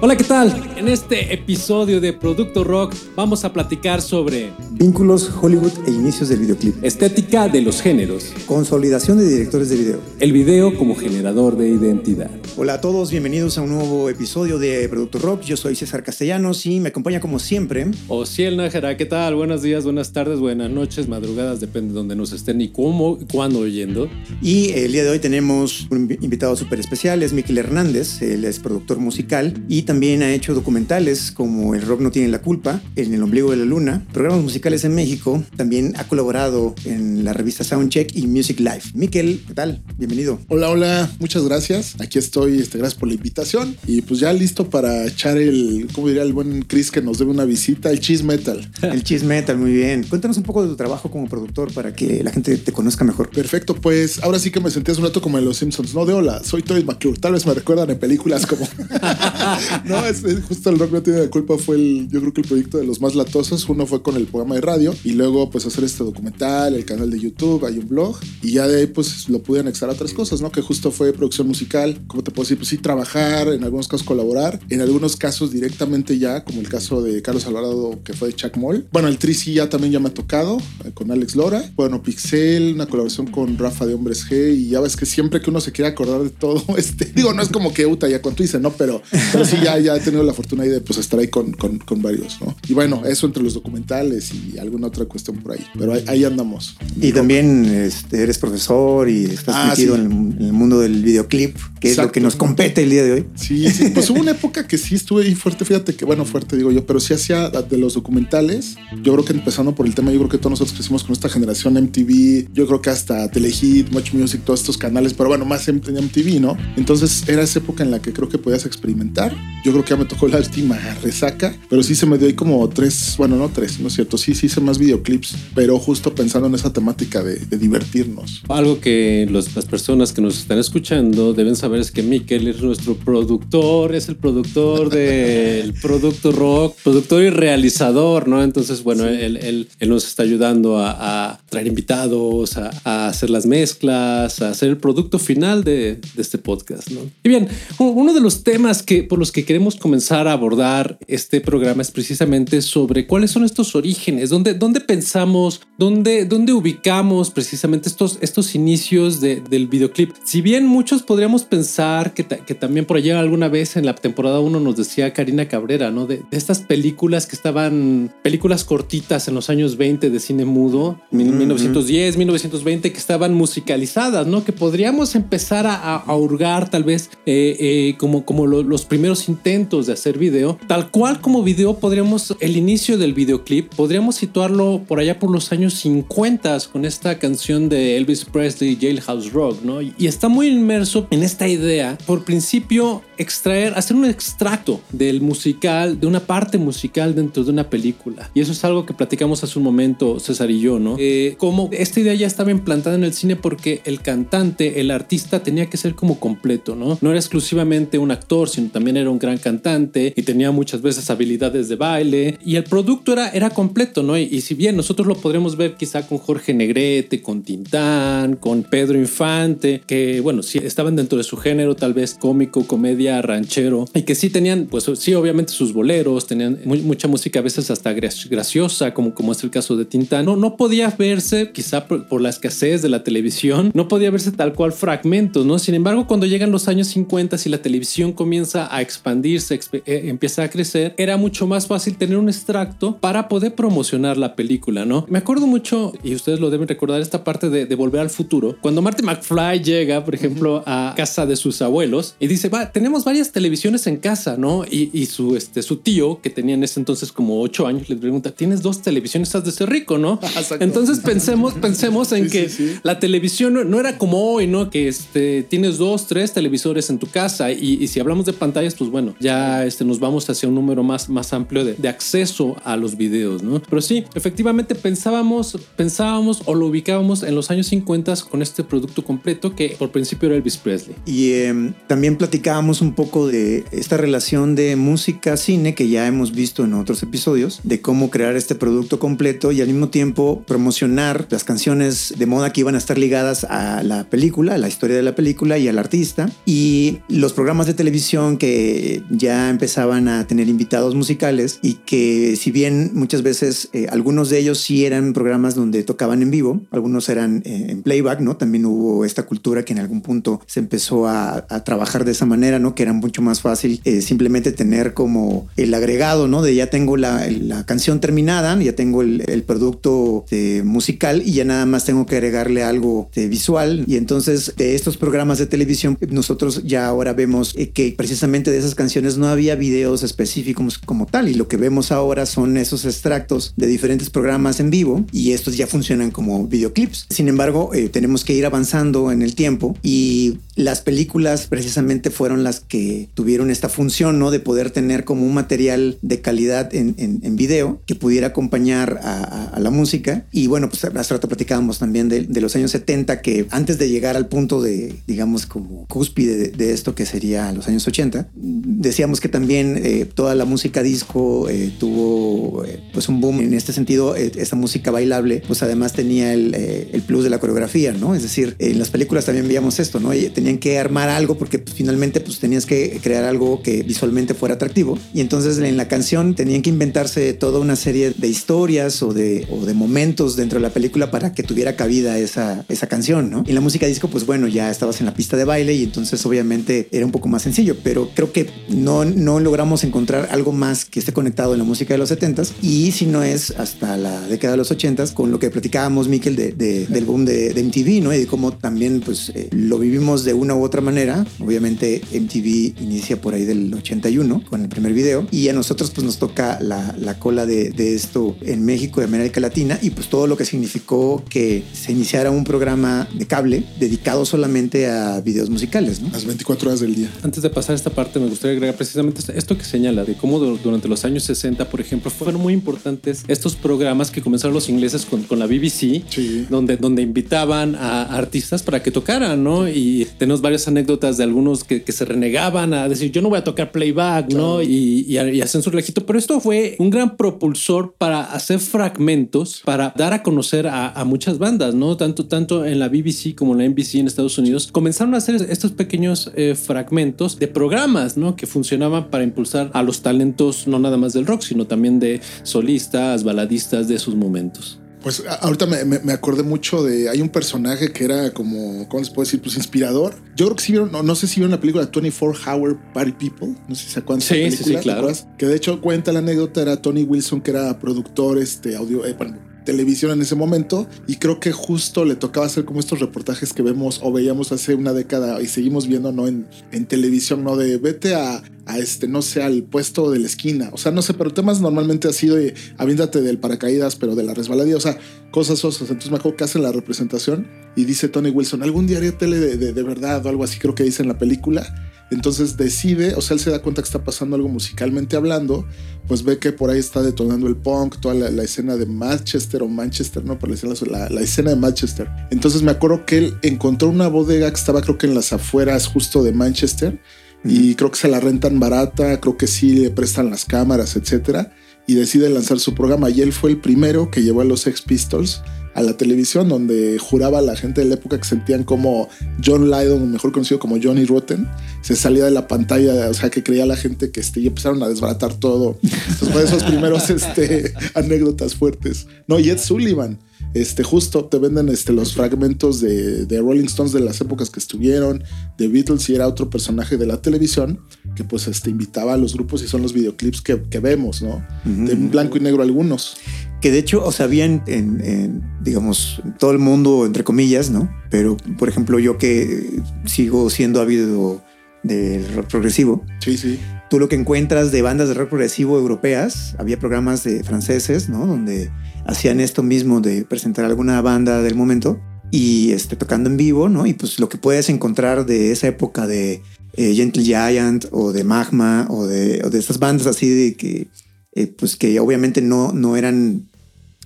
Hola, 0.05 0.17
¿qué 0.17 0.25
tal? 0.25 0.53
En 0.75 0.89
este 0.89 1.33
episodio 1.33 2.01
de 2.01 2.11
Producto 2.11 2.65
Rock 2.65 2.93
vamos 3.15 3.45
a 3.45 3.53
platicar 3.53 4.01
sobre 4.01 4.49
Vínculos, 4.71 5.31
Hollywood 5.41 5.71
e 5.87 5.91
inicios 5.91 6.27
del 6.27 6.39
videoclip. 6.39 6.83
estética 6.83 7.47
de 7.47 7.61
los 7.61 7.81
géneros, 7.81 8.33
Consolidación 8.45 9.17
de 9.17 9.29
directores 9.29 9.69
de 9.69 9.77
video. 9.77 9.99
el 10.19 10.33
video 10.33 10.77
como 10.77 10.95
generador 10.95 11.55
de 11.55 11.69
identidad. 11.69 12.29
Hola 12.57 12.73
a 12.73 12.81
todos, 12.81 13.11
bienvenidos 13.11 13.57
a 13.57 13.61
un 13.61 13.69
nuevo 13.69 14.09
episodio 14.09 14.59
de 14.59 14.89
Producto 14.89 15.19
Rock. 15.19 15.43
Yo 15.43 15.55
soy 15.55 15.73
César 15.77 16.03
Castellanos 16.03 16.65
y 16.65 16.81
me 16.81 16.89
acompaña 16.89 17.21
como 17.21 17.39
siempre. 17.39 17.87
Ociel 18.09 18.57
Nájera, 18.57 18.97
¿qué 18.97 19.05
tal? 19.05 19.35
Buenos 19.35 19.61
días, 19.61 19.85
buenas 19.85 20.11
tardes, 20.11 20.39
buenas 20.39 20.69
noches, 20.69 21.07
madrugadas, 21.07 21.61
depende 21.61 21.93
de 21.93 21.99
donde 21.99 22.17
nos 22.17 22.33
estén 22.33 22.59
y 22.59 22.67
cómo 22.67 23.17
y 23.21 23.25
cuándo 23.31 23.59
oyendo. 23.59 24.09
Y 24.41 24.71
el 24.71 24.91
día 24.91 25.05
de 25.05 25.11
hoy 25.11 25.19
tenemos 25.19 25.87
un 25.91 26.09
invi- 26.09 26.21
invitado 26.21 26.57
súper 26.57 26.81
especial, 26.81 27.23
es 27.23 27.31
Miquel 27.31 27.57
Hernández, 27.57 28.21
él 28.21 28.43
es 28.43 28.59
productor 28.59 28.97
musical 28.97 29.63
y 29.69 29.83
también 29.83 29.92
ha 29.93 30.33
hecho 30.33 30.55
documentales 30.55 31.31
como 31.31 31.75
El 31.75 31.83
rock 31.83 32.01
no 32.01 32.09
tiene 32.09 32.27
la 32.27 32.41
culpa, 32.41 32.81
En 32.95 33.13
el 33.13 33.21
ombligo 33.21 33.51
de 33.51 33.57
la 33.57 33.65
luna, 33.65 34.03
programas 34.11 34.41
musicales 34.41 34.83
en 34.85 34.95
México, 34.95 35.43
también 35.55 35.93
ha 35.97 36.07
colaborado 36.07 36.73
en 36.85 37.23
la 37.23 37.31
revista 37.31 37.63
Soundcheck 37.63 38.15
y 38.15 38.25
Music 38.25 38.59
Life. 38.59 38.91
Miquel, 38.95 39.43
¿qué 39.47 39.53
tal? 39.53 39.83
Bienvenido. 39.97 40.39
Hola, 40.47 40.69
hola, 40.71 41.11
muchas 41.19 41.43
gracias. 41.45 41.95
Aquí 41.99 42.17
estoy, 42.17 42.59
este, 42.59 42.79
gracias 42.79 42.99
por 42.99 43.07
la 43.07 43.13
invitación. 43.13 43.77
Y 43.85 44.01
pues 44.01 44.19
ya 44.19 44.33
listo 44.33 44.67
para 44.69 45.05
echar 45.05 45.37
el, 45.37 45.87
¿cómo 45.93 46.07
diría 46.07 46.23
el 46.23 46.33
buen 46.33 46.63
Chris 46.63 46.89
que 46.89 47.01
nos 47.01 47.19
debe 47.19 47.29
una 47.29 47.45
visita? 47.45 47.91
El 47.91 47.99
cheese 47.99 48.23
metal. 48.23 48.67
El 48.81 49.03
Cheese 49.03 49.23
Metal, 49.25 49.57
muy 49.57 49.73
bien. 49.73 50.03
Cuéntanos 50.03 50.37
un 50.37 50.43
poco 50.43 50.63
de 50.63 50.69
tu 50.69 50.75
trabajo 50.75 51.09
como 51.11 51.27
productor 51.27 51.71
para 51.71 51.93
que 51.93 52.23
la 52.23 52.31
gente 52.31 52.57
te 52.57 52.71
conozca 52.71 53.03
mejor. 53.03 53.29
Perfecto, 53.29 53.75
pues 53.75 54.21
ahora 54.23 54.39
sí 54.39 54.51
que 54.51 54.59
me 54.59 54.69
sentí 54.69 54.91
hace 54.91 55.01
un 55.01 55.07
rato 55.07 55.21
como 55.21 55.37
en 55.37 55.45
Los 55.45 55.57
Simpsons, 55.57 55.93
¿no? 55.93 56.05
De 56.05 56.13
hola, 56.13 56.43
soy 56.43 56.63
Todd 56.63 56.83
McClure. 56.83 57.19
Tal 57.19 57.33
vez 57.33 57.45
me 57.45 57.53
recuerdan 57.53 57.89
en 57.89 57.99
películas 57.99 58.45
como. 58.45 58.67
no, 59.85 60.05
es, 60.05 60.23
es 60.23 60.43
justo 60.43 60.69
el 60.69 60.79
rock 60.79 60.91
no 60.91 61.01
tiene 61.01 61.19
la 61.19 61.29
culpa. 61.29 61.57
Fue 61.57 61.75
el, 61.75 62.07
yo 62.09 62.19
creo 62.21 62.33
que 62.33 62.41
el 62.41 62.47
proyecto 62.47 62.77
de 62.77 62.85
los 62.85 63.01
más 63.01 63.15
latosos. 63.15 63.67
Uno 63.69 63.85
fue 63.85 64.01
con 64.01 64.15
el 64.15 64.25
programa 64.25 64.55
de 64.55 64.61
radio 64.61 64.93
y 65.03 65.13
luego, 65.13 65.49
pues, 65.49 65.65
hacer 65.65 65.83
este 65.83 66.03
documental, 66.03 66.75
el 66.75 66.85
canal 66.85 67.09
de 67.09 67.19
YouTube, 67.19 67.65
hay 67.65 67.77
un 67.77 67.87
blog. 67.87 68.17
Y 68.41 68.53
ya 68.53 68.67
de 68.67 68.81
ahí, 68.81 68.87
pues, 68.87 69.29
lo 69.29 69.41
pude 69.41 69.59
anexar 69.59 69.89
a 69.89 69.93
otras 69.93 70.13
cosas, 70.13 70.41
¿no? 70.41 70.51
Que 70.51 70.61
justo 70.61 70.91
fue 70.91 71.13
producción 71.13 71.47
musical. 71.47 72.01
¿Cómo 72.07 72.23
te 72.23 72.31
puedo 72.31 72.43
decir? 72.43 72.57
Pues 72.57 72.69
sí, 72.69 72.77
trabajar, 72.77 73.47
en 73.49 73.63
algunos 73.63 73.87
casos 73.87 74.05
colaborar, 74.05 74.59
en 74.69 74.81
algunos 74.81 75.15
casos 75.15 75.51
directamente 75.51 76.17
ya, 76.17 76.43
como 76.43 76.59
el 76.59 76.69
caso 76.69 77.01
de 77.01 77.21
Carlos 77.21 77.45
Alvarado, 77.47 77.99
que 78.03 78.13
fue 78.13 78.29
de 78.29 78.35
Chuck 78.35 78.57
Moll. 78.57 78.87
Bueno, 78.91 79.07
el 79.07 79.17
Tri 79.17 79.33
sí 79.33 79.53
ya 79.53 79.69
también 79.69 79.93
ya 79.93 79.99
me 79.99 80.09
ha 80.09 80.13
tocado, 80.13 80.57
eh, 80.85 80.91
con 80.93 81.11
Alex 81.11 81.35
Lora. 81.35 81.71
Bueno, 81.75 82.03
Pixel, 82.03 82.73
una 82.73 82.85
colaboración 82.85 83.27
con 83.27 83.57
Rafa 83.57 83.85
de 83.85 83.93
Hombres 83.93 84.27
G. 84.29 84.55
Y 84.55 84.69
ya 84.69 84.79
ves 84.79 84.95
que 84.95 85.05
siempre 85.05 85.41
que 85.41 85.49
uno 85.49 85.61
se 85.61 85.71
quiere 85.71 85.89
acordar 85.89 86.21
de 86.21 86.29
todo, 86.29 86.63
este, 86.77 87.05
digo, 87.05 87.33
no 87.33 87.41
es 87.41 87.49
como 87.49 87.73
que 87.73 87.85
Uta 87.85 88.07
ya 88.07 88.21
con 88.21 88.33
dice, 88.35 88.59
¿no? 88.59 88.71
Pero, 88.71 89.01
pero 89.31 89.45
sí, 89.45 89.57
ya, 89.63 89.79
ya 89.79 89.95
he 89.95 89.99
tenido 89.99 90.23
la 90.23 90.33
fortuna 90.33 90.63
ahí 90.63 90.69
de 90.69 90.81
pues, 90.81 90.99
estar 90.99 91.19
ahí 91.19 91.27
con, 91.27 91.53
con, 91.53 91.79
con 91.79 92.01
varios, 92.01 92.39
¿no? 92.41 92.55
Y 92.67 92.73
bueno, 92.73 93.03
eso 93.05 93.25
entre 93.27 93.43
los 93.43 93.53
documentales 93.53 94.31
y 94.33 94.57
alguna 94.57 94.87
otra 94.87 95.05
cuestión 95.05 95.37
por 95.37 95.53
ahí. 95.53 95.65
Pero 95.77 95.93
ahí, 95.93 96.03
ahí 96.07 96.23
andamos. 96.23 96.75
Y 96.99 97.11
también 97.11 97.65
este, 97.65 98.23
eres 98.23 98.37
profesor 98.37 99.09
y 99.09 99.25
estás 99.25 99.55
Ah, 99.55 99.67
metido 99.69 99.95
sí. 99.95 100.01
en, 100.01 100.11
el, 100.11 100.37
en 100.39 100.45
el 100.47 100.53
mundo 100.53 100.79
del 100.79 101.03
videoclip, 101.03 101.55
que 101.79 101.91
es 101.91 101.97
lo 101.97 102.11
que 102.11 102.19
nos 102.19 102.35
compete 102.35 102.83
el 102.83 102.89
día 102.89 103.03
de 103.03 103.11
hoy. 103.11 103.25
Sí, 103.35 103.69
sí, 103.69 103.89
pues 103.93 104.09
hubo 104.09 104.19
una 104.19 104.31
época 104.31 104.67
que 104.67 104.77
sí 104.77 104.95
estuve 104.95 105.23
ahí 105.23 105.35
fuerte, 105.35 105.63
fíjate 105.65 105.95
que, 105.95 106.05
bueno, 106.05 106.25
fuerte 106.25 106.57
digo 106.57 106.71
yo, 106.71 106.85
pero 106.85 106.99
sí 106.99 107.13
hacía 107.13 107.49
de 107.49 107.77
los 107.77 107.93
documentales. 107.93 108.75
Yo 109.03 109.13
creo 109.13 109.25
que 109.25 109.33
empezando 109.33 109.75
por 109.75 109.85
el 109.85 109.93
tema, 109.95 110.11
yo 110.11 110.17
creo 110.19 110.29
que 110.29 110.37
todos 110.37 110.51
nosotros 110.51 110.73
crecimos 110.73 111.03
con 111.03 111.13
esta 111.13 111.29
generación 111.29 111.73
MTV, 111.75 112.53
yo 112.53 112.67
creo 112.67 112.81
que 112.81 112.89
hasta 112.89 113.29
Telehit, 113.29 113.91
Much 113.91 114.13
Music, 114.13 114.41
todos 114.43 114.61
estos 114.61 114.77
canales, 114.77 115.13
pero 115.13 115.29
bueno, 115.29 115.45
más 115.45 115.67
en 115.67 115.77
MTV, 115.77 116.39
¿no? 116.39 116.57
Entonces 116.77 117.23
era 117.27 117.43
esa 117.43 117.59
época 117.59 117.83
en 117.83 117.91
la 117.91 118.01
que 118.01 118.11
creo 118.13 118.29
que 118.29 118.37
podías 118.37 118.65
experimentar. 118.65 119.35
Yo 119.63 119.71
creo 119.71 119.83
que 119.85 119.91
ya 119.91 119.95
me 119.97 120.03
tocó 120.05 120.27
la 120.27 120.37
última 120.39 120.77
resaca, 121.01 121.55
pero 121.69 121.81
sí 121.83 121.95
se 121.95 122.05
me 122.05 122.17
dio 122.17 122.27
ahí 122.27 122.33
como 122.33 122.67
tres, 122.67 123.15
bueno, 123.17 123.37
no 123.37 123.47
tres, 123.49 123.79
no 123.79 123.87
es 123.87 123.93
cierto, 123.93 124.17
sí, 124.17 124.35
sí 124.35 124.47
hice 124.47 124.59
más 124.59 124.77
videoclips, 124.77 125.35
pero 125.55 125.79
justo 125.79 126.13
pensando 126.13 126.49
en 126.49 126.55
esa 126.55 126.73
temática 126.73 127.23
de, 127.23 127.37
de 127.37 127.57
divertirnos. 127.57 128.43
Algo 128.49 128.81
que 128.81 129.25
los- 129.31 129.55
las 129.55 129.63
personas 129.65 130.11
que 130.11 130.21
nos 130.21 130.37
están 130.37 130.59
escuchando 130.59 131.33
deben 131.33 131.55
saber 131.55 131.79
es 131.79 131.91
que 131.91 132.03
Mikel 132.03 132.47
es 132.49 132.61
nuestro 132.61 132.95
productor, 132.95 133.95
es 133.95 134.09
el 134.09 134.17
productor 134.17 134.89
del 134.89 135.73
producto 135.81 136.33
rock, 136.33 136.75
productor 136.83 137.23
y 137.23 137.29
realizador, 137.29 138.27
¿no? 138.27 138.43
Entonces, 138.43 138.83
bueno, 138.83 139.05
él, 139.07 139.37
él- 139.37 139.69
él 139.79 139.89
nos 139.89 140.05
está 140.05 140.23
ayudando 140.23 140.77
a, 140.79 141.29
a 141.31 141.39
traer 141.49 141.67
invitados, 141.67 142.57
a, 142.57 142.71
a 142.83 143.07
hacer 143.07 143.29
las 143.29 143.45
mezclas, 143.45 144.41
a 144.41 144.49
hacer 144.49 144.67
el 144.69 144.77
producto 144.77 145.19
final 145.19 145.63
de, 145.63 146.01
de 146.15 146.21
este 146.21 146.37
podcast, 146.37 146.89
¿no? 146.89 146.99
Y 147.23 147.29
bien, 147.29 147.47
uno 147.79 148.13
de 148.13 148.19
los 148.19 148.43
temas 148.43 148.83
que, 148.83 149.03
por 149.03 149.19
los 149.19 149.31
que 149.31 149.42
queremos 149.43 149.75
comenzar 149.75 150.27
a 150.27 150.33
abordar 150.33 150.97
este 151.07 151.41
programa 151.41 151.81
es 151.81 151.91
precisamente 151.91 152.61
sobre 152.61 153.05
cuáles 153.07 153.31
son 153.31 153.43
estos 153.43 153.75
orígenes, 153.75 154.29
dónde, 154.29 154.53
dónde 154.53 154.79
pensamos, 154.81 155.61
dónde, 155.77 156.25
dónde 156.25 156.53
ubicamos 156.53 157.29
precisamente 157.31 157.89
estos, 157.89 158.17
estos 158.21 158.55
inicios 158.55 159.19
de- 159.21 159.41
del 159.41 159.67
videoclip. 159.67 160.11
Si 160.23 160.41
bien 160.41 160.65
muchos 160.65 161.03
podríamos 161.03 161.43
pensar 161.43 162.13
que, 162.13 162.25
que 162.25 162.55
también 162.55 162.85
por 162.85 162.97
allá 162.97 163.19
alguna 163.19 163.47
vez 163.47 163.75
en 163.77 163.85
la 163.85 163.95
temporada 163.95 164.39
1 164.39 164.59
nos 164.59 164.75
decía 164.77 165.13
Karina 165.13 165.47
Cabrera, 165.47 165.91
¿no? 165.91 166.05
De, 166.05 166.17
de 166.29 166.37
estas 166.37 166.59
películas 166.61 167.25
que 167.27 167.35
estaban, 167.35 168.13
películas 168.23 168.63
cortitas 168.63 169.27
en 169.27 169.35
los 169.35 169.49
años 169.49 169.77
20 169.77 170.09
de 170.09 170.19
cine 170.19 170.45
mudo, 170.45 170.99
mil- 171.11 171.31
1910, 171.33 172.17
1920, 172.17 172.91
que 172.91 172.97
estaban 172.97 173.33
musicalizadas, 173.33 174.27
¿no? 174.27 174.43
Que 174.43 174.51
podríamos 174.51 175.15
empezar 175.15 175.65
a, 175.67 175.75
a- 175.75 175.95
a 175.97 176.15
hurgar 176.15 176.69
tal 176.69 176.83
vez 176.83 177.09
eh, 177.25 177.55
eh, 177.59 177.95
como, 177.97 178.25
como 178.25 178.47
lo- 178.47 178.63
los 178.63 178.85
primeros 178.85 179.19
intentos 179.33 179.87
de 179.87 179.93
hacer 179.93 180.17
video. 180.17 180.57
Tal 180.67 180.91
cual 180.91 181.19
como 181.21 181.43
video 181.43 181.79
podríamos, 181.79 182.35
el 182.39 182.57
inicio 182.57 182.97
del 182.97 183.13
videoclip, 183.13 183.73
podríamos 183.75 184.15
situarlo 184.15 184.83
por 184.87 184.99
allá 184.99 185.19
por 185.19 185.31
los 185.31 185.51
años 185.51 185.73
50 185.75 186.43
con 186.71 186.85
esta 186.85 187.17
canción 187.19 187.69
de 187.69 187.97
Elvis 187.97 188.25
Presley, 188.25 188.77
Jailhouse 188.79 189.31
Rock, 189.31 189.63
¿no? 189.63 189.81
Y, 189.81 189.93
está 189.99 190.27
muy 190.27 190.47
inmerso 190.47 191.07
en 191.09 191.23
esta 191.23 191.47
idea, 191.47 191.97
por 192.05 192.23
principio, 192.23 193.01
extraer, 193.17 193.73
hacer 193.75 193.95
un 193.95 194.05
extracto 194.05 194.81
del 194.91 195.21
musical, 195.21 195.99
de 195.99 196.05
una 196.05 196.19
parte 196.19 196.57
musical 196.57 197.15
dentro 197.15 197.43
de 197.43 197.51
una 197.51 197.69
película. 197.69 198.29
Y 198.33 198.41
eso 198.41 198.51
es 198.51 198.63
algo 198.63 198.85
que 198.85 198.93
platicamos 198.93 199.43
hace 199.43 199.57
un 199.57 199.65
momento, 199.65 200.19
César 200.19 200.51
y 200.51 200.59
yo, 200.59 200.79
¿no? 200.79 200.95
Eh, 200.99 201.35
como 201.37 201.69
esta 201.71 201.99
idea 201.99 202.13
ya 202.13 202.27
estaba 202.27 202.51
implantada 202.51 202.95
en 202.95 203.03
el 203.03 203.13
cine 203.13 203.35
porque 203.35 203.81
el 203.85 204.01
cantante, 204.01 204.81
el 204.81 204.91
artista 204.91 205.41
tenía 205.41 205.69
que 205.69 205.77
ser 205.77 205.95
como 205.95 206.19
completo, 206.19 206.75
¿no? 206.75 206.97
No 207.01 207.09
era 207.09 207.19
exclusivamente 207.19 207.97
un 207.97 208.11
actor, 208.11 208.49
sino 208.49 208.69
también 208.69 208.97
era 208.97 209.09
un 209.09 209.19
gran 209.27 209.37
cantante 209.37 210.13
y 210.15 210.21
tenía 210.23 210.51
muchas 210.51 210.81
veces 210.81 211.09
habilidades 211.09 211.69
de 211.69 211.75
baile 211.75 212.37
y 212.45 212.55
el 212.55 212.63
producto 212.63 213.13
era, 213.13 213.29
era 213.29 213.49
completo, 213.49 214.03
¿no? 214.03 214.17
Y, 214.17 214.23
y 214.23 214.41
si 214.41 214.53
bien 214.55 214.75
nosotros 214.75 215.07
lo 215.07 215.15
podremos 215.15 215.55
ver 215.57 215.75
quizá 215.75 216.05
con 216.07 216.17
Jorge 216.17 216.53
Negrete, 216.53 217.21
con 217.21 217.43
Tintán, 217.43 218.35
con 218.35 218.63
Pedro 218.63 218.97
Infante, 218.99 219.81
que 219.87 220.19
bueno, 220.21 220.43
sí 220.43 220.59
estaban 220.59 220.95
dentro 220.95 221.17
de 221.17 221.23
su 221.23 221.37
género, 221.37 221.75
tal 221.75 221.93
vez 221.93 222.15
cómico, 222.19 222.65
comedia, 222.67 223.21
ranchero, 223.21 223.85
y 223.93 224.03
que 224.03 224.15
sí 224.15 224.29
tenían, 224.29 224.67
pues 224.69 224.85
sí, 224.95 225.13
obviamente 225.13 225.53
sus 225.53 225.73
boleros, 225.73 226.27
tenían 226.27 226.59
mu- 226.65 226.75
mucha 226.77 227.07
música 227.07 227.39
a 227.39 227.41
veces 227.43 227.71
hasta 227.71 227.93
gra- 227.95 228.29
graciosa, 228.29 228.93
como, 228.93 229.13
como 229.13 229.31
es 229.31 229.43
el 229.43 229.49
caso 229.49 229.75
de 229.75 229.85
Tintán. 229.85 230.25
No, 230.25 230.35
no 230.35 230.57
podía 230.57 230.89
verse, 230.97 231.51
quizá 231.51 231.87
por, 231.87 232.07
por 232.07 232.21
la 232.21 232.29
escasez 232.29 232.81
de 232.81 232.89
la 232.89 233.03
televisión, 233.03 233.71
no 233.73 233.87
podía 233.87 234.11
verse 234.11 234.31
tal 234.31 234.53
cual 234.53 234.71
fragmentos, 234.73 235.45
¿no? 235.45 235.57
Sin 235.59 235.75
embargo, 235.75 236.07
cuando 236.07 236.25
llegan 236.25 236.51
los 236.51 236.67
años 236.67 236.87
50 236.87 237.37
y 237.45 237.49
la 237.49 237.61
televisión 237.61 238.11
comienza 238.13 238.67
a 238.75 238.81
expandirse, 239.17 239.59
exp- 239.59 239.83
eh, 239.85 240.01
empieza 240.09 240.43
a 240.43 240.49
crecer, 240.49 240.93
era 240.97 241.17
mucho 241.17 241.45
más 241.47 241.67
fácil 241.67 241.95
tener 241.95 242.17
un 242.17 242.29
extracto 242.29 242.97
para 242.97 243.27
poder 243.27 243.53
promocionar 243.55 244.17
la 244.17 244.35
película, 244.35 244.85
¿no? 244.85 245.05
Me 245.09 245.19
acuerdo 245.19 245.47
mucho, 245.47 245.93
y 246.03 246.15
ustedes 246.15 246.39
lo 246.39 246.49
deben 246.49 246.67
recordar, 246.67 247.01
esta 247.01 247.23
parte 247.23 247.49
de, 247.49 247.65
de 247.65 247.75
Volver 247.75 248.01
al 248.01 248.09
Futuro, 248.09 248.55
cuando 248.61 248.81
Marty 248.81 249.03
McFly 249.03 249.61
llega, 249.63 250.03
por 250.03 250.15
ejemplo, 250.15 250.63
a 250.65 250.93
casa 250.97 251.03
casa 251.13 251.25
de 251.25 251.35
sus 251.35 251.61
abuelos 251.61 252.15
y 252.17 252.27
dice, 252.27 252.47
va, 252.47 252.71
tenemos 252.71 253.03
varias 253.03 253.33
televisiones 253.33 253.85
en 253.87 253.97
casa, 253.97 254.37
¿no? 254.37 254.63
Y, 254.63 254.89
y 254.93 255.05
su, 255.07 255.35
este, 255.35 255.61
su 255.61 255.75
tío, 255.77 256.21
que 256.21 256.29
tenía 256.29 256.55
en 256.55 256.63
ese 256.63 256.79
entonces 256.79 257.11
como 257.11 257.41
ocho 257.41 257.67
años, 257.67 257.89
le 257.89 257.97
pregunta, 257.97 258.31
tienes 258.31 258.61
dos 258.61 258.81
televisiones, 258.81 259.35
has 259.35 259.43
de 259.43 259.51
ser 259.51 259.69
rico, 259.69 259.97
¿no? 259.97 260.19
Entonces 260.61 260.99
pensemos, 260.99 261.53
pensemos 261.55 262.13
en 262.13 262.29
Sí, 262.29 262.31
que 262.31 262.49
sí, 262.49 262.69
sí. 262.69 262.75
la 262.83 262.99
televisión 262.99 263.53
no, 263.53 263.63
no 263.65 263.79
era 263.81 263.97
como 263.97 264.31
hoy, 264.31 264.47
¿no? 264.47 264.69
Que 264.69 264.87
este, 264.87 265.43
tienes 265.43 265.77
dos, 265.77 266.07
tres 266.07 266.31
televisores 266.31 266.89
en 266.89 266.97
tu 266.99 267.07
casa 267.07 267.51
y, 267.51 267.77
y 267.83 267.87
si 267.89 267.99
hablamos 267.99 268.25
de 268.25 268.31
pantallas, 268.33 268.75
pues 268.75 268.89
bueno, 268.89 269.02
ya 269.19 269.65
este, 269.65 269.85
nos 269.85 269.99
vamos 269.99 270.29
hacia 270.29 270.49
un 270.49 270.55
número 270.55 270.83
más, 270.83 271.09
más 271.09 271.33
amplio 271.33 271.65
de, 271.65 271.73
de 271.75 271.87
acceso 271.89 272.55
a 272.63 272.77
los 272.77 272.97
videos, 272.97 273.43
¿no? 273.43 273.61
Pero 273.61 273.81
sí, 273.81 274.03
efectivamente 274.15 274.75
pensábamos, 274.75 275.57
pensábamos 275.75 276.41
o 276.45 276.55
lo 276.55 276.67
ubicábamos 276.67 277.23
en 277.23 277.35
los 277.35 277.51
años 277.51 277.67
50 277.67 278.03
con 278.29 278.41
este 278.41 278.63
producto 278.63 279.03
completo 279.03 279.55
que 279.55 279.75
por 279.79 279.91
principio 279.91 280.27
era 280.27 280.35
Elvis 280.35 280.57
Presley. 280.57 280.95
Y 281.05 281.31
eh, 281.31 281.73
también 281.87 282.17
platicábamos 282.17 282.81
un 282.81 282.93
poco 282.93 283.27
de 283.27 283.63
esta 283.71 283.97
relación 283.97 284.55
de 284.55 284.75
música-cine 284.75 285.75
que 285.75 285.87
ya 285.87 286.05
hemos 286.07 286.33
visto 286.33 286.63
en 286.63 286.73
otros 286.73 287.01
episodios, 287.03 287.61
de 287.63 287.81
cómo 287.81 288.09
crear 288.09 288.35
este 288.35 288.55
producto 288.55 288.99
completo 288.99 289.51
y 289.51 289.61
al 289.61 289.67
mismo 289.67 289.89
tiempo 289.89 290.43
promocionar 290.45 291.27
las 291.29 291.43
canciones 291.43 292.13
de 292.17 292.25
moda 292.25 292.51
que 292.51 292.61
iban 292.61 292.75
a 292.75 292.77
estar 292.77 292.97
ligadas 292.97 293.45
a 293.45 293.83
la 293.83 294.09
película, 294.09 294.55
a 294.55 294.57
la 294.57 294.67
historia 294.67 294.95
de 294.95 295.03
la 295.03 295.15
película 295.15 295.57
y 295.57 295.67
al 295.67 295.79
artista. 295.79 296.29
Y 296.45 296.99
los 297.07 297.33
programas 297.33 297.67
de 297.67 297.73
televisión 297.73 298.37
que 298.37 298.82
ya 299.09 299.49
empezaban 299.49 300.07
a 300.07 300.27
tener 300.27 300.47
invitados 300.49 300.95
musicales 300.95 301.59
y 301.61 301.75
que 301.85 302.35
si 302.35 302.51
bien 302.51 302.91
muchas 302.93 303.21
veces 303.23 303.69
eh, 303.73 303.87
algunos 303.89 304.29
de 304.29 304.39
ellos 304.39 304.59
sí 304.59 304.85
eran 304.85 305.13
programas 305.13 305.55
donde 305.55 305.83
tocaban 305.83 306.21
en 306.21 306.31
vivo, 306.31 306.61
algunos 306.71 307.09
eran 307.09 307.41
eh, 307.45 307.67
en 307.69 307.81
playback, 307.83 308.19
¿no? 308.19 308.37
También 308.37 308.65
hubo 308.65 309.05
esta 309.05 309.23
cultura 309.23 309.63
que 309.63 309.73
en 309.73 309.79
algún 309.79 310.01
punto 310.01 310.41
se 310.45 310.59
empezó 310.59 311.07
a, 311.07 311.45
a 311.49 311.63
trabajar 311.63 312.05
de 312.05 312.11
esa 312.11 312.25
manera, 312.25 312.59
¿no? 312.59 312.75
Que 312.75 312.83
era 312.83 312.93
mucho 312.93 313.21
más 313.21 313.41
fácil 313.41 313.81
eh, 313.83 314.01
simplemente 314.01 314.51
tener 314.51 314.93
como 314.93 315.47
el 315.57 315.73
agregado, 315.73 316.27
¿no? 316.27 316.41
De 316.41 316.55
ya 316.55 316.67
tengo 316.67 316.97
la, 316.97 317.27
la 317.29 317.65
canción 317.65 317.99
terminada, 317.99 318.61
ya 318.61 318.75
tengo 318.75 319.01
el, 319.01 319.23
el 319.27 319.43
producto 319.43 320.25
eh, 320.31 320.61
musical 320.65 321.21
y 321.25 321.33
ya 321.33 321.45
nada 321.45 321.65
más 321.65 321.85
tengo 321.85 322.05
que 322.05 322.15
agregarle 322.15 322.63
algo 322.63 323.09
de 323.15 323.27
visual. 323.27 323.83
Y 323.87 323.97
entonces 323.97 324.53
de 324.57 324.75
estos 324.75 324.97
programas 324.97 325.37
de 325.37 325.45
televisión, 325.45 325.97
nosotros 326.09 326.63
ya 326.63 326.87
ahora 326.87 327.13
vemos 327.13 327.53
eh, 327.55 327.69
que 327.69 327.93
precisamente 327.95 328.51
de 328.51 328.57
esas 328.57 328.72
canciones 328.75 329.17
no 329.17 329.27
había 329.27 329.55
videos 329.55 330.03
específicos 330.03 330.77
como 330.77 331.05
tal. 331.05 331.29
Y 331.29 331.33
lo 331.33 331.47
que 331.47 331.57
vemos 331.57 331.91
ahora 331.91 332.25
son 332.25 332.57
esos 332.57 332.85
extractos 332.85 333.53
de 333.55 333.67
diferentes 333.67 334.09
programas 334.09 334.59
en 334.59 334.69
vivo 334.69 335.05
y 335.11 335.31
estos 335.31 335.57
ya 335.57 335.67
funcionan 335.67 336.11
como 336.11 336.47
videoclips. 336.47 337.07
Sin 337.09 337.27
embargo, 337.27 337.73
eh, 337.73 337.89
tenemos 337.89 338.23
que 338.23 338.33
ir 338.33 338.45
avanzando 338.45 339.11
en 339.11 339.21
el 339.21 339.35
tiempo 339.35 339.77
y 339.81 340.37
las 340.55 340.81
películas 340.81 341.47
precisamente 341.47 342.09
fueron 342.09 342.43
las 342.43 342.59
que 342.59 343.09
tuvieron 343.13 343.49
esta 343.49 343.69
función, 343.69 344.19
¿no? 344.19 344.31
De 344.31 344.39
poder 344.39 344.71
tener 344.71 345.03
como 345.03 345.25
un 345.25 345.33
material 345.33 345.97
de 346.01 346.21
calidad 346.21 346.73
en, 346.73 346.95
en, 346.97 347.35
video 347.35 347.81
que 347.87 347.95
pudiera 347.95 348.27
acompañar 348.27 348.99
a, 349.03 349.59
la 349.59 349.69
música. 349.71 350.25
Y 350.31 350.47
bueno, 350.47 350.69
pues 350.69 350.83
hace 350.83 351.13
rato 351.13 351.27
platicábamos 351.27 351.79
también 351.79 352.09
de, 352.09 352.41
los 352.41 352.55
años 352.55 352.71
70, 352.71 353.21
que 353.21 353.47
antes 353.49 353.79
de 353.79 353.89
llegar 353.89 354.15
al 354.15 354.27
punto 354.27 354.61
de, 354.61 354.95
digamos, 355.07 355.45
como 355.45 355.85
cúspide 355.87 356.49
de, 356.49 356.73
esto 356.73 356.95
que 356.95 357.05
sería 357.05 357.51
los 357.51 357.67
años 357.67 357.87
80, 357.87 358.29
decíamos 358.35 359.19
que 359.19 359.29
también 359.29 359.79
eh, 359.83 360.05
toda 360.05 360.35
la 360.35 360.45
música 360.45 360.83
disco 360.83 361.49
eh, 361.49 361.71
tuvo 361.79 362.63
eh, 362.65 362.79
pues 362.93 363.09
un 363.09 363.21
boom 363.21 363.39
en 363.41 363.53
este 363.53 363.73
sentido. 363.73 364.15
eh, 364.15 364.31
esta 364.35 364.55
música 364.55 364.91
bailable, 364.91 365.43
pues 365.47 365.63
además 365.63 365.93
tenía 365.93 366.33
el, 366.33 366.53
el, 366.53 367.01
plus 367.01 367.23
de 367.23 367.29
la 367.29 367.39
coreografía, 367.39 367.93
¿no? 367.93 368.15
Es 368.15 368.23
decir, 368.23 368.55
en 368.59 368.79
las 368.79 368.89
películas 368.89 369.25
también 369.25 369.47
veíamos 369.47 369.79
esto, 369.79 369.99
¿no? 369.99 370.13
Tenían 370.43 370.57
que 370.57 370.77
armar 370.77 371.07
algo 371.07 371.37
porque 371.37 371.57
pues, 371.57 371.73
finalmente 371.73 372.19
pues 372.19 372.39
tenías 372.39 372.65
que 372.65 372.99
crear 373.01 373.23
algo 373.23 373.61
que 373.61 373.81
visualmente 373.81 374.33
fuera 374.33 374.55
atractivo. 374.55 374.99
Y 375.13 375.21
entonces 375.21 375.57
en 375.57 375.77
la 375.77 375.87
canción 375.87 376.35
tenían 376.35 376.61
que 376.61 376.69
inventarse 376.69 377.33
toda 377.33 377.59
una 377.59 377.77
serie 377.77 378.11
de 378.11 378.27
historias 378.27 379.01
o 379.03 379.13
de, 379.13 379.47
o 379.49 379.65
de 379.65 379.73
momentos 379.73 380.35
dentro 380.35 380.59
de 380.59 380.63
la 380.63 380.73
película 380.73 381.11
para 381.11 381.31
que 381.31 381.43
tuviera 381.43 381.77
cabida 381.77 382.17
esa, 382.17 382.65
esa 382.67 382.87
canción, 382.87 383.29
¿no? 383.29 383.45
Y 383.47 383.53
la 383.53 383.61
música 383.61 383.87
disco, 383.87 384.09
pues 384.09 384.25
bueno, 384.25 384.49
ya 384.49 384.69
estabas 384.69 384.99
en 384.99 385.05
la 385.05 385.13
pista 385.13 385.37
de 385.37 385.45
baile 385.45 385.75
y 385.75 385.83
entonces 385.83 386.25
obviamente 386.25 386.89
era 386.91 387.05
un 387.05 387.13
poco 387.13 387.29
más 387.29 387.43
sencillo, 387.43 387.77
pero 387.81 388.09
creo 388.13 388.33
que 388.33 388.49
no, 388.67 389.05
no 389.05 389.39
logramos 389.39 389.85
encontrar 389.85 390.27
algo 390.29 390.51
más 390.51 390.83
que 390.83 390.99
esté 390.99 391.13
conectado 391.13 391.53
en 391.53 391.59
la 391.59 391.65
música 391.65 391.93
de 391.93 391.99
los 391.99 392.11
70s 392.11 392.51
y 392.61 392.91
si 392.91 393.05
no 393.05 393.23
es 393.23 393.51
hasta 393.51 393.95
la 393.95 394.27
década 394.27 394.51
de 394.51 394.57
los 394.57 394.71
80s 394.71 395.13
con 395.13 395.31
lo 395.31 395.39
que 395.39 395.49
platicábamos, 395.49 396.09
Miquel, 396.09 396.35
de, 396.35 396.51
de, 396.51 396.85
del 396.87 397.05
boom 397.05 397.23
de, 397.23 397.53
de, 397.53 397.63
MTV, 397.63 398.03
¿no? 398.03 398.13
Y 398.13 398.17
de 398.17 398.27
cómo 398.27 398.51
también 398.51 398.99
pues 398.99 399.31
eh, 399.35 399.47
lo 399.51 399.79
vivimos 399.79 400.25
de 400.25 400.32
una 400.33 400.55
u 400.55 400.63
otra 400.63 400.81
manera. 400.81 401.25
Obviamente 401.39 402.01
MTV 402.11 402.81
inicia 402.81 403.19
por 403.19 403.33
ahí 403.33 403.45
del 403.45 403.73
81 403.73 404.43
con 404.49 404.61
el 404.61 404.69
primer 404.69 404.93
video 404.93 405.27
y 405.31 405.49
a 405.49 405.53
nosotros 405.53 405.91
pues 405.91 406.05
nos 406.05 406.17
toca 406.17 406.59
la, 406.61 406.95
la 406.99 407.19
cola 407.19 407.45
de, 407.45 407.71
de, 407.71 407.95
esto 407.95 408.35
en 408.41 408.65
México 408.65 409.01
y 409.01 409.05
América 409.05 409.39
Latina 409.39 409.77
y 409.81 409.91
pues 409.91 410.07
todo 410.07 410.27
lo 410.27 410.37
que 410.37 410.45
significó 410.45 411.23
que 411.29 411.63
se 411.73 411.91
iniciara 411.91 412.31
un 412.31 412.43
programa 412.43 413.07
de 413.13 413.25
cable 413.27 413.63
dedicado 413.79 414.25
solamente 414.25 414.87
a 414.87 415.21
videos 415.21 415.49
musicales, 415.49 416.01
¿no? 416.01 416.09
Las 416.11 416.25
24 416.25 416.69
horas 416.69 416.79
del 416.79 416.95
día. 416.95 417.09
Antes 417.23 417.43
de 417.43 417.49
pasar 417.49 417.73
a 417.73 417.75
esta 417.75 417.89
parte 417.89 418.19
me 418.19 418.27
gustaría 418.27 418.55
agregar 418.55 418.75
precisamente 418.75 419.21
esto 419.35 419.57
que 419.57 419.63
señala 419.63 420.03
de 420.03 420.15
cómo 420.15 420.39
durante 420.39 420.87
los 420.87 421.05
años 421.05 421.23
60, 421.23 421.69
por 421.69 421.81
ejemplo, 421.81 422.09
fueron 422.11 422.41
muy 422.41 422.53
importantes 422.53 423.23
estos 423.27 423.55
programas 423.55 424.11
que 424.11 424.21
comenzaron 424.21 424.53
los 424.53 424.69
ingleses 424.69 425.05
con, 425.05 425.23
con 425.23 425.39
la 425.39 425.45
BBC, 425.45 426.03
sí. 426.09 426.47
donde, 426.49 426.77
donde 426.77 427.01
invitaban 427.01 427.75
a 427.75 428.03
artistas 428.03 428.63
para 428.63 428.81
que 428.81 428.91
tocaran, 428.91 429.43
¿no? 429.43 429.67
Y 429.67 430.07
tenemos 430.23 430.39
varias 430.39 430.69
anécdotas 430.69 431.17
de 431.17 431.25
algunos 431.25 431.65
que, 431.65 431.83
que 431.83 431.91
se 431.91 432.05
renegaban 432.05 432.73
a 432.73 432.87
decir, 432.87 433.11
yo 433.11 433.21
no 433.21 433.27
voy 433.27 433.39
a 433.39 433.43
tocar 433.43 433.73
playback, 433.73 434.29
claro. 434.29 434.41
¿no? 434.41 434.61
Y, 434.61 435.05
y, 435.05 435.19
y, 435.19 435.41
hacen 435.41 435.61
su 435.61 435.69
relajito, 435.69 436.05
pero 436.05 436.17
esto 436.17 436.39
fue 436.39 436.77
un 436.79 436.89
gran 436.89 437.17
propulsor 437.17 437.95
para 437.97 438.23
hacer 438.23 438.61
fragmentos, 438.61 439.61
para 439.65 439.93
dar 439.97 440.13
a 440.13 440.23
conocer 440.23 440.65
a, 440.67 440.91
a 440.91 441.03
muchas 441.03 441.39
bandas, 441.39 441.75
¿no? 441.75 441.97
Tanto, 441.97 442.25
tanto 442.25 442.63
en 442.63 442.79
la 442.79 442.87
BBC 442.87 443.35
como 443.35 443.51
en 443.51 443.57
la 443.57 443.67
NBC 443.67 443.95
en 443.95 444.07
Estados 444.07 444.37
Unidos, 444.37 444.69
comenzaron 444.71 445.13
a 445.13 445.17
hacer 445.17 445.35
estos 445.49 445.73
pequeños 445.73 446.31
eh, 446.35 446.55
fragmentos 446.55 447.37
de 447.37 447.49
programas, 447.49 448.15
¿no? 448.15 448.37
Que 448.37 448.47
funcionaban 448.47 449.09
para 449.09 449.25
impulsar 449.25 449.71
a 449.73 449.83
los 449.83 450.03
talentos, 450.03 450.67
no 450.67 450.79
nada 450.79 450.95
más 450.95 451.11
del 451.11 451.25
rock, 451.25 451.41
sino 451.41 451.67
también 451.67 451.99
de 451.99 452.21
solistas, 452.43 453.25
baladistas 453.25 453.89
de 453.89 453.99
sus 453.99 454.15
momentos. 454.15 454.79
Pues 455.03 455.21
ahorita 455.41 455.65
me, 455.65 455.83
me, 455.83 455.99
me, 455.99 456.13
acordé 456.13 456.43
mucho 456.43 456.81
de. 456.81 457.09
Hay 457.09 457.21
un 457.21 457.27
personaje 457.27 457.91
que 457.91 458.05
era 458.05 458.31
como, 458.31 458.87
¿cómo 458.87 459.01
les 459.01 459.09
puedo 459.09 459.25
decir? 459.25 459.41
Pues 459.41 459.57
inspirador. 459.57 460.15
Yo 460.35 460.45
creo 460.45 460.55
que 460.55 460.63
sí 460.63 460.71
vieron, 460.71 460.93
no, 460.93 461.03
no 461.03 461.13
sé 461.13 461.27
si 461.27 461.41
vieron 461.41 461.51
la 461.51 461.59
película 461.59 461.89
24 461.93 462.51
Hour 462.51 462.79
Party 462.93 463.11
People. 463.11 463.55
No 463.67 463.75
sé 463.75 463.83
si 463.83 463.89
se 463.91 463.99
acuerdan 463.99 464.21
sí, 464.21 464.33
película. 464.33 464.57
Sí, 464.57 464.63
sí, 464.63 464.79
claro. 464.79 465.11
Que 465.37 465.45
de 465.45 465.55
hecho 465.55 465.81
cuenta 465.81 466.13
la 466.13 466.19
anécdota, 466.19 466.61
era 466.61 466.81
Tony 466.81 467.03
Wilson, 467.03 467.41
que 467.41 467.51
era 467.51 467.77
productor 467.79 468.37
este, 468.37 468.77
audio, 468.77 469.05
eh, 469.05 469.13
bueno, 469.17 469.37
televisión 469.63 470.11
en 470.11 470.21
ese 470.21 470.35
momento 470.35 470.87
y 471.07 471.17
creo 471.17 471.39
que 471.39 471.51
justo 471.51 472.05
le 472.05 472.15
tocaba 472.15 472.45
hacer 472.45 472.65
como 472.65 472.79
estos 472.79 472.99
reportajes 472.99 473.53
que 473.53 473.61
vemos 473.61 473.99
o 474.03 474.11
veíamos 474.11 474.51
hace 474.51 474.75
una 474.75 474.93
década 474.93 475.41
y 475.41 475.47
seguimos 475.47 475.87
viendo 475.87 476.11
no 476.11 476.27
en, 476.27 476.47
en 476.71 476.85
televisión 476.85 477.43
no 477.43 477.55
de 477.55 477.77
vete 477.77 478.15
a, 478.15 478.43
a, 478.65 478.77
este 478.77 479.07
no 479.07 479.21
sé 479.21 479.43
al 479.43 479.63
puesto 479.63 480.11
de 480.11 480.19
la 480.19 480.27
esquina. 480.27 480.69
O 480.71 480.77
sea 480.77 480.91
no 480.91 481.01
sé 481.01 481.13
pero 481.13 481.31
temas 481.31 481.61
normalmente 481.61 482.07
ha 482.07 482.13
sido 482.13 482.35
de 482.35 482.53
aviéntate 482.77 483.21
del 483.21 483.37
paracaídas 483.37 483.95
pero 483.95 484.15
de 484.15 484.23
la 484.23 484.33
resbaladilla 484.33 484.77
o 484.77 484.81
sea 484.81 484.97
cosas 485.31 485.63
osas. 485.65 485.89
Entonces 485.89 486.11
me 486.11 486.17
acuerdo 486.17 486.37
que 486.37 486.43
hacen 486.43 486.61
la 486.61 486.71
representación 486.71 487.47
y 487.75 487.85
dice 487.85 488.09
Tony 488.09 488.29
Wilson 488.29 488.63
algún 488.63 488.87
día 488.87 488.97
haré 488.97 489.11
tele 489.11 489.39
de, 489.39 489.57
de, 489.57 489.73
de 489.73 489.83
verdad 489.83 490.25
o 490.25 490.29
algo 490.29 490.43
así 490.43 490.59
creo 490.59 490.75
que 490.75 490.83
dice 490.83 491.01
en 491.01 491.09
la 491.09 491.17
película 491.17 491.92
entonces 492.13 492.57
decide, 492.57 493.15
o 493.15 493.21
sea, 493.21 493.35
él 493.35 493.39
se 493.39 493.51
da 493.51 493.61
cuenta 493.61 493.81
que 493.81 493.87
está 493.87 494.03
pasando 494.03 494.35
algo 494.35 494.47
musicalmente 494.47 495.15
hablando, 495.15 495.65
pues 496.07 496.23
ve 496.23 496.39
que 496.39 496.51
por 496.51 496.69
ahí 496.69 496.79
está 496.79 497.01
detonando 497.01 497.47
el 497.47 497.55
punk, 497.55 497.99
toda 497.99 498.13
la, 498.13 498.29
la 498.29 498.43
escena 498.43 498.75
de 498.75 498.85
Manchester 498.85 499.63
o 499.63 499.67
Manchester, 499.67 500.23
¿no? 500.23 500.39
Por 500.39 500.49
la 500.49 501.09
la, 501.09 501.21
escena 501.21 501.51
de 501.51 501.55
Manchester. 501.55 502.09
Entonces 502.31 502.61
me 502.61 502.71
acuerdo 502.71 503.05
que 503.05 503.17
él 503.17 503.37
encontró 503.41 503.89
una 503.89 504.07
bodega 504.07 504.49
que 504.49 504.59
estaba 504.59 504.81
creo 504.81 504.97
que 504.97 505.07
en 505.07 505.15
las 505.15 505.33
afueras 505.33 505.87
justo 505.87 506.23
de 506.23 506.31
Manchester 506.31 506.99
y 507.43 507.75
creo 507.75 507.91
que 507.91 507.97
se 507.97 508.07
la 508.07 508.19
rentan 508.19 508.59
barata, 508.59 509.19
creo 509.19 509.37
que 509.37 509.47
sí 509.47 509.73
le 509.75 509.89
prestan 509.89 510.29
las 510.29 510.45
cámaras, 510.45 510.95
etcétera, 510.95 511.53
y 511.87 511.95
decide 511.95 512.29
lanzar 512.29 512.59
su 512.59 512.73
programa. 512.73 513.09
Y 513.09 513.21
él 513.21 513.33
fue 513.33 513.49
el 513.49 513.59
primero 513.59 514.09
que 514.09 514.21
llevó 514.21 514.41
a 514.41 514.45
los 514.45 514.61
Sex 514.61 514.81
Pistols 514.81 515.41
a 515.73 515.81
la 515.81 515.97
televisión, 515.97 516.49
donde 516.49 516.97
juraba 516.99 517.39
a 517.39 517.41
la 517.41 517.55
gente 517.55 517.81
de 517.81 517.87
la 517.87 517.95
época 517.95 518.17
que 518.17 518.25
sentían 518.25 518.63
como 518.63 519.09
John 519.43 519.69
Lydon, 519.69 520.11
mejor 520.11 520.31
conocido 520.31 520.59
como 520.59 520.77
Johnny 520.81 521.05
Rotten, 521.05 521.47
se 521.81 521.95
salía 521.95 522.25
de 522.25 522.31
la 522.31 522.47
pantalla, 522.47 523.09
o 523.09 523.13
sea, 523.13 523.29
que 523.29 523.43
creía 523.43 523.65
la 523.65 523.75
gente 523.75 524.11
que 524.11 524.19
este, 524.19 524.39
y 524.39 524.47
empezaron 524.47 524.81
a 524.83 524.89
desbaratar 524.89 525.33
todo. 525.33 525.77
Entonces, 525.81 526.29
fue 526.29 526.43
esos 526.43 526.63
primeros 526.63 527.09
este, 527.09 527.73
anécdotas 527.93 528.55
fuertes. 528.55 529.07
No, 529.27 529.39
y 529.39 529.49
Ed 529.49 529.59
Sullivan, 529.59 530.19
este, 530.53 530.83
justo 530.83 531.25
te 531.25 531.39
venden 531.39 531.69
este, 531.69 531.93
los 531.93 532.13
fragmentos 532.13 532.79
de, 532.79 533.25
de, 533.25 533.39
Rolling 533.39 533.65
Stones 533.65 533.91
de 533.91 534.01
las 534.01 534.21
épocas 534.21 534.51
que 534.51 534.59
estuvieron, 534.59 535.23
de 535.57 535.67
Beatles, 535.67 536.07
y 536.09 536.15
era 536.15 536.27
otro 536.27 536.49
personaje 536.49 536.97
de 536.97 537.07
la 537.07 537.21
televisión 537.21 537.79
que 538.15 538.23
pues 538.23 538.47
este, 538.47 538.69
invitaba 538.69 539.13
a 539.13 539.17
los 539.17 539.33
grupos 539.33 539.63
y 539.63 539.67
son 539.67 539.81
los 539.81 539.93
videoclips 539.93 540.41
que, 540.41 540.61
que 540.69 540.79
vemos, 540.79 541.21
¿no? 541.23 541.43
Uh 541.65 541.69
-huh. 541.69 541.87
De 541.87 541.95
blanco 541.95 542.37
y 542.37 542.41
negro 542.41 542.61
algunos. 542.61 543.17
Que 543.63 543.71
de 543.71 543.79
hecho, 543.79 544.03
o 544.05 544.11
sea, 544.11 544.25
había 544.25 544.43
en, 544.45 544.61
en- 544.67 545.01
en, 545.03 545.41
digamos, 545.63 546.21
todo 546.37 546.51
el 546.51 546.59
mundo, 546.59 547.05
entre 547.05 547.23
comillas, 547.23 547.71
¿no? 547.71 547.89
Pero, 548.11 548.35
por 548.59 548.67
ejemplo, 548.69 548.99
yo 548.99 549.17
que 549.17 549.79
sigo 550.05 550.49
siendo 550.49 550.81
ávido 550.81 551.41
del 551.81 552.31
rock 552.35 552.47
progresivo, 552.47 553.03
Sí, 553.19 553.37
sí. 553.37 553.57
tú 553.89 553.99
lo 553.99 554.09
que 554.09 554.15
encuentras 554.15 554.71
de 554.71 554.81
bandas 554.81 555.07
de 555.07 555.13
rock 555.15 555.29
progresivo 555.29 555.77
europeas, 555.79 556.55
había 556.59 556.77
programas 556.77 557.23
de 557.23 557.43
franceses, 557.43 558.09
¿no? 558.09 558.27
Donde 558.27 558.69
hacían 559.05 559.39
esto 559.39 559.63
mismo 559.63 560.01
de 560.01 560.25
presentar 560.25 560.65
alguna 560.65 561.01
banda 561.01 561.41
del 561.41 561.55
momento 561.55 561.99
y 562.31 562.71
este, 562.73 562.95
tocando 562.97 563.29
en 563.29 563.37
vivo, 563.37 563.69
¿no? 563.69 563.85
Y 563.85 563.93
pues 563.93 564.19
lo 564.19 564.27
que 564.27 564.37
puedes 564.37 564.69
encontrar 564.69 565.25
de 565.25 565.51
esa 565.53 565.67
época 565.67 566.05
de 566.05 566.41
eh, 566.75 566.93
Gentle 566.95 567.23
Giant 567.23 567.85
o 567.91 568.11
de 568.11 568.23
Magma 568.25 568.87
o 568.89 569.05
de, 569.07 569.41
o 569.45 569.49
de 569.49 569.59
estas 569.59 569.79
bandas 569.79 570.07
así 570.07 570.27
de 570.29 570.53
que, 570.55 570.87
eh, 571.35 571.47
pues 571.47 571.75
que 571.75 571.99
obviamente 571.99 572.41
no, 572.41 572.71
no 572.73 572.95
eran 572.97 573.47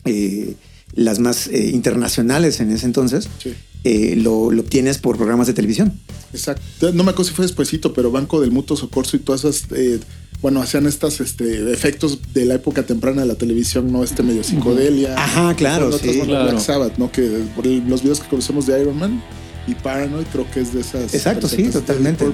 eh, 0.08 0.56
las 0.94 1.20
más 1.20 1.48
eh, 1.48 1.70
internacionales 1.74 2.60
en 2.60 2.72
ese 2.72 2.86
entonces, 2.86 3.28
Sí. 3.44 3.54
eh, 3.84 4.16
lo, 4.18 4.52
lo 4.52 4.62
obtienes 4.62 4.98
por 4.98 5.18
programas 5.18 5.48
de 5.48 5.54
televisión. 5.54 5.94
Exacto. 6.34 6.92
No 6.94 7.04
me 7.04 7.12
acuerdo 7.12 7.30
si 7.30 7.36
fue 7.36 7.46
despuesito, 7.46 7.94
pero 7.94 8.12
Banco 8.12 8.42
del 8.42 8.52
Mutuo 8.52 8.76
Socorso 8.78 9.16
y 9.16 9.20
todas 9.20 9.44
esas, 9.46 9.72
eh, 9.72 10.00
bueno, 10.42 10.62
hacían 10.62 10.86
estas 10.86 11.20
este, 11.20 11.72
efectos 11.74 12.20
de 12.34 12.46
la 12.46 12.56
época 12.56 12.84
temprana 12.84 13.22
de 13.22 13.28
la 13.28 13.36
televisión, 13.36 13.92
¿no? 13.92 14.04
Este 14.04 14.24
medio 14.24 14.44
psicodelia. 14.44 15.16
Ajá, 15.18 15.56
claro, 15.56 15.90
Fueron 15.92 16.00
otras 16.00 16.02
sí. 16.14 16.20
bandas, 16.20 16.28
Claro. 16.28 16.52
Black 16.52 16.64
Sabbath, 16.66 16.98
¿no? 16.98 17.12
Que 17.12 17.22
por 17.56 17.66
el- 17.68 17.88
los 17.90 18.02
videos 18.04 18.20
que 18.20 18.28
conocemos 18.30 18.66
de 18.68 18.80
Iron 18.82 18.98
Man 18.98 19.22
y 19.68 19.76
Paranoid 19.76 20.26
creo 20.32 20.50
que 20.50 20.62
es 20.62 20.74
de 20.74 20.82
esas. 20.82 21.14
Exacto, 21.14 21.48
sí, 21.48 21.64
totalmente, 21.70 22.24
¿no? 22.26 22.32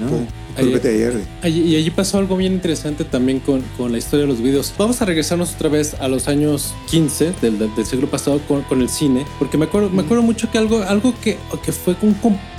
Hierro. 0.96 1.18
Allí- 1.42 1.62
Y 1.62 1.76
allí 1.76 1.90
pasó 1.90 2.18
algo 2.18 2.36
bien 2.36 2.52
interesante 2.52 3.04
también 3.04 3.40
con, 3.40 3.60
con 3.76 3.90
la 3.90 3.98
historia 3.98 4.24
de 4.24 4.28
los 4.32 4.40
videos. 4.40 4.72
Vamos 4.78 5.02
a 5.02 5.04
regresarnos 5.04 5.54
otra 5.54 5.68
vez 5.68 5.94
a 6.00 6.06
los 6.08 6.28
años 6.28 6.74
15 6.90 7.32
del, 7.42 7.58
siglo 7.84 8.08
pasado 8.08 8.40
con, 8.46 8.62
con 8.62 8.80
el 8.80 8.88
cine, 8.88 9.26
porque 9.38 9.58
me 9.58 9.64
acuerdo, 9.64 9.90
me 9.90 10.02
acuerdo 10.02 10.22
mucho 10.22 10.50
que 10.50 10.58
algo, 10.58 10.82
algo 10.84 11.12
que, 11.20 11.36
que 11.64 11.72
fue 11.72 11.96
un 12.02 12.14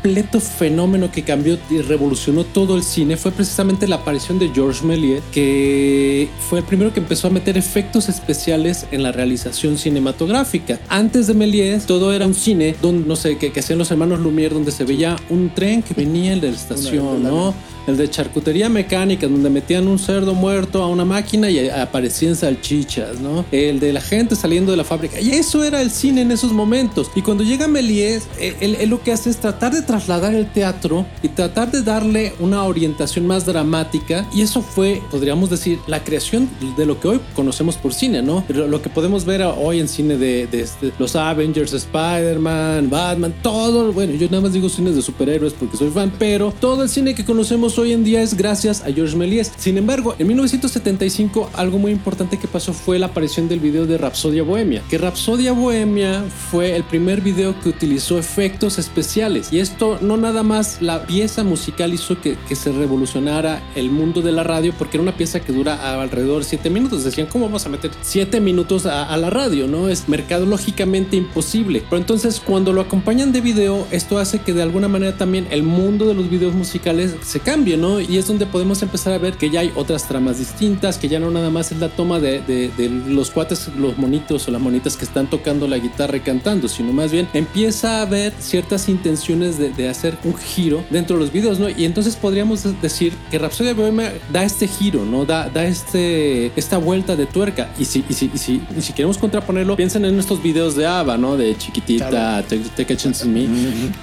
completo 0.06 0.40
fenómeno 0.40 1.10
que 1.12 1.24
cambió 1.24 1.58
y 1.68 1.82
revolucionó 1.82 2.44
todo 2.44 2.76
el 2.76 2.84
cine 2.84 3.18
fue 3.18 3.32
precisamente 3.32 3.88
la 3.88 3.96
aparición 3.96 4.38
de 4.38 4.50
Georges 4.50 4.84
Méliès, 4.84 5.24
que 5.32 6.30
fue 6.48 6.60
el 6.60 6.66
primero 6.66 6.94
que 6.94 7.00
empezó 7.00 7.28
a 7.28 7.32
meter 7.32 7.58
efectos 7.58 8.08
especiales 8.08 8.86
en 8.92 9.02
la 9.02 9.12
realización 9.12 9.80
cinematográfica. 9.80 10.80
Antes 10.90 11.26
de 11.26 11.34
Méliès, 11.34 11.88
todo 11.88 12.14
era 12.14 12.28
un 12.28 12.36
cine 12.36 12.76
donde, 12.84 13.08
no 13.08 13.16
sé, 13.16 13.40
que, 13.40 13.52
que 13.52 13.62
hacían 13.62 13.80
los 13.80 13.90
hermanos 13.90 14.20
Lumière, 14.20 14.54
donde 14.54 14.72
se 14.72 14.84
veía 14.84 15.16
un 15.32 15.50
tren 15.50 15.82
que 15.82 15.96
venía 15.96 16.36
de 16.36 16.52
la 16.52 16.56
estación, 16.56 17.24
¿no? 17.24 17.56
El 17.88 17.98
de 17.98 18.10
charcutería 18.10 18.70
mecánica, 18.70 19.28
donde 19.28 19.50
metían 19.50 19.88
un 19.88 20.00
cerdo 20.00 20.34
muerto 20.34 20.82
a 20.82 20.88
una 20.88 21.06
máquina 21.06 21.50
y 21.50 21.70
aparecían 21.70 22.36
salchichas, 22.36 23.20
¿no? 23.20 23.46
El 23.52 23.80
de 23.80 23.94
la 23.94 24.02
gente 24.02 24.36
saliendo 24.36 24.72
de 24.72 24.78
la 24.78 24.84
fábrica. 24.84 25.20
Y 25.22 25.32
eso 25.32 25.64
era 25.64 25.82
el 25.82 25.92
cine 25.92 26.22
en 26.22 26.32
esos 26.32 26.52
momentos. 26.52 27.10
Y 27.16 27.22
cuando 27.22 27.44
llega 27.44 27.68
Méliès, 27.68 28.24
él, 28.40 28.56
él- 28.60 28.78
él 28.80 28.90
lo 28.90 29.02
que 29.02 29.12
hace 29.12 29.30
es 29.30 29.38
tratar 29.38 29.74
de 29.74 29.82
trasladar 29.82 30.34
el 30.34 30.48
teatro 30.52 31.06
y 31.22 31.28
tratar 31.30 31.72
de 31.72 31.82
darle 31.82 32.34
una 32.40 32.64
orientación 32.64 33.28
más 33.28 33.46
dramática. 33.46 34.28
Y 34.34 34.42
eso 34.42 34.62
fue, 34.62 35.02
podríamos 35.12 35.50
decir, 35.50 35.80
la 35.88 36.04
creación 36.04 36.50
de 36.78 36.86
lo 36.86 37.00
que 37.00 37.08
hoy 37.08 37.20
conocemos 37.36 37.76
por 37.78 37.94
cine, 37.94 38.22
¿no? 38.22 38.44
Pero 38.48 38.68
lo 38.68 38.82
que 38.82 38.90
podemos 38.90 39.26
ver 39.26 39.42
hoy 39.44 39.80
en 39.80 39.88
cine 39.88 40.18
de, 40.18 40.48
de 40.48 40.62
este- 40.62 40.92
los 40.98 41.16
Avengers, 41.16 41.74
Spider-Man, 41.74 42.90
Batman, 42.90 43.34
todo. 43.42 43.92
Bueno, 43.94 44.14
yo 44.16 44.28
nada 44.28 44.42
más 44.42 44.54
digo 44.54 44.70
cines 44.70 44.96
de 44.96 45.02
superhéroes 45.02 45.54
porque 45.54 45.78
soy 45.78 45.90
fan, 45.90 46.12
pero 46.18 46.54
todo 46.60 46.84
el 46.84 46.90
cine 46.90 47.14
que 47.16 47.26
conocemos 47.26 47.75
hoy 47.78 47.94
en 47.94 48.04
día 48.04 48.22
es 48.22 48.36
gracias 48.36 48.82
a 48.82 48.92
Georges 48.92 49.16
Méliès. 49.16 49.52
Sin 49.58 49.78
embargo, 49.78 50.16
en 50.20 50.28
1975 50.28 51.50
algo 51.54 51.78
muy 51.78 51.92
importante 51.92 52.38
que 52.38 52.48
pasó 52.48 52.74
fue 52.74 53.00
la 53.00 53.08
aparición 53.08 53.48
del 53.48 53.60
video 53.60 53.86
de 53.86 53.98
Rapsodia 53.98 54.44
Bohemia, 54.44 54.82
que 54.90 54.98
Rapsodia 54.98 55.52
Bohemia 55.52 56.24
fue 56.52 56.76
el 56.76 56.84
primer 56.84 57.22
video 57.22 57.60
que 57.62 57.70
utilizó 57.70 58.18
efectos 58.18 58.78
especiales 58.78 59.52
y 59.52 59.60
esto 59.60 59.98
no 60.02 60.18
nada 60.18 60.44
más 60.44 60.82
la 60.82 61.06
pieza 61.06 61.44
musical 61.44 61.94
hizo 61.94 62.20
que, 62.22 62.36
se 62.56 62.72
revolucionara 62.72 63.62
el 63.76 63.90
mundo 63.90 64.22
de 64.22 64.32
la 64.32 64.44
radio 64.44 64.74
porque 64.78 64.96
era 64.96 65.02
una 65.04 65.18
pieza 65.18 65.42
que 65.42 65.52
dura 65.52 66.02
alrededor 66.02 66.40
de 66.40 66.50
7 66.50 66.70
minutos. 66.70 67.04
Decían, 67.04 67.28
¿cómo 67.28 67.46
vamos 67.46 67.66
a 67.66 67.70
meter 67.70 67.92
7 68.02 68.40
minutos 68.40 68.86
a, 68.86 69.04
a 69.04 69.18
la 69.18 69.30
radio? 69.30 69.68
No 69.68 69.90
es 69.90 70.08
mercadológicamente 70.08 71.18
imposible. 71.18 71.84
Pero 71.90 71.98
entonces 71.98 72.40
cuando 72.40 72.72
lo 72.72 72.82
acompañan 72.82 73.34
de 73.34 73.42
video, 73.42 73.86
esto 73.92 74.20
hace 74.20 74.40
que 74.40 74.54
de 74.54 74.64
alguna 74.64 74.88
manera 74.88 75.18
también 75.18 75.48
el 75.52 75.64
mundo 75.64 76.08
de 76.08 76.14
los 76.14 76.30
videos 76.30 76.54
musicales 76.54 77.16
se 77.22 77.40
cambie, 77.42 77.65
¿no? 77.78 78.00
Y 78.00 78.18
es 78.18 78.28
donde 78.28 78.46
podemos 78.46 78.82
empezar 78.84 79.14
a 79.14 79.18
ver 79.18 79.34
que 79.34 79.50
ya 79.50 79.62
hay 79.62 79.72
otras 79.76 80.08
tramas 80.08 80.38
distintas, 80.40 80.98
que 80.98 81.08
ya 81.10 81.20
no 81.20 81.32
nada 81.32 81.50
más 81.50 81.72
es 81.72 81.80
la 81.80 81.90
toma 81.90 82.20
de, 82.20 82.42
de- 82.42 82.70
de 82.78 82.90
los 82.90 83.32
cuates, 83.32 83.70
los 83.78 83.98
monitos 83.98 84.48
o 84.48 84.52
las 84.52 84.62
monitas 84.62 84.96
que 84.96 85.06
están 85.06 85.28
tocando 85.30 85.68
la 85.68 85.78
guitarra 85.78 86.18
y 86.18 86.20
cantando, 86.22 86.68
sino 86.68 86.94
más 86.94 87.12
bien 87.12 87.28
empieza 87.34 88.00
a 88.00 88.02
haber 88.04 88.34
ciertas 88.40 88.88
intenciones 88.90 89.58
de, 89.58 89.72
de 89.72 89.90
hacer 89.90 90.18
un 90.24 90.36
giro 90.38 90.84
dentro 90.90 91.18
de 91.18 91.24
los 91.24 91.32
videos, 91.34 91.60
¿no? 91.60 91.68
Y 91.70 91.86
entonces 91.86 92.16
podríamos 92.16 92.64
decir 92.82 93.14
que 93.32 93.40
Rhapsody 93.40 93.74
Bohemia 93.74 94.14
da 94.32 94.44
este 94.44 94.68
giro, 94.68 95.04
¿no? 95.06 95.26
Da, 95.26 95.50
da 95.50 95.66
este, 95.66 96.52
esta 96.56 96.78
vuelta 96.78 97.16
de 97.16 97.26
tuerca. 97.26 97.70
Y 97.80 97.86
si, 97.86 98.04
y, 98.10 98.14
si, 98.14 98.30
y, 98.34 98.38
si, 98.38 98.62
y 98.78 98.82
si 98.82 98.94
queremos 98.94 99.18
contraponerlo, 99.18 99.76
piensen 99.76 100.06
en 100.06 100.20
estos 100.20 100.42
videos 100.42 100.76
de 100.76 100.86
ABBA, 100.86 101.18
¿no? 101.18 101.38
De 101.38 101.58
chiquitita, 101.58 102.10
Claro. 102.10 102.48
Take, 102.48 102.64
Take 102.76 102.94
a 102.94 102.98
Chance 102.98 103.24
on 103.26 103.34
Me, 103.34 103.48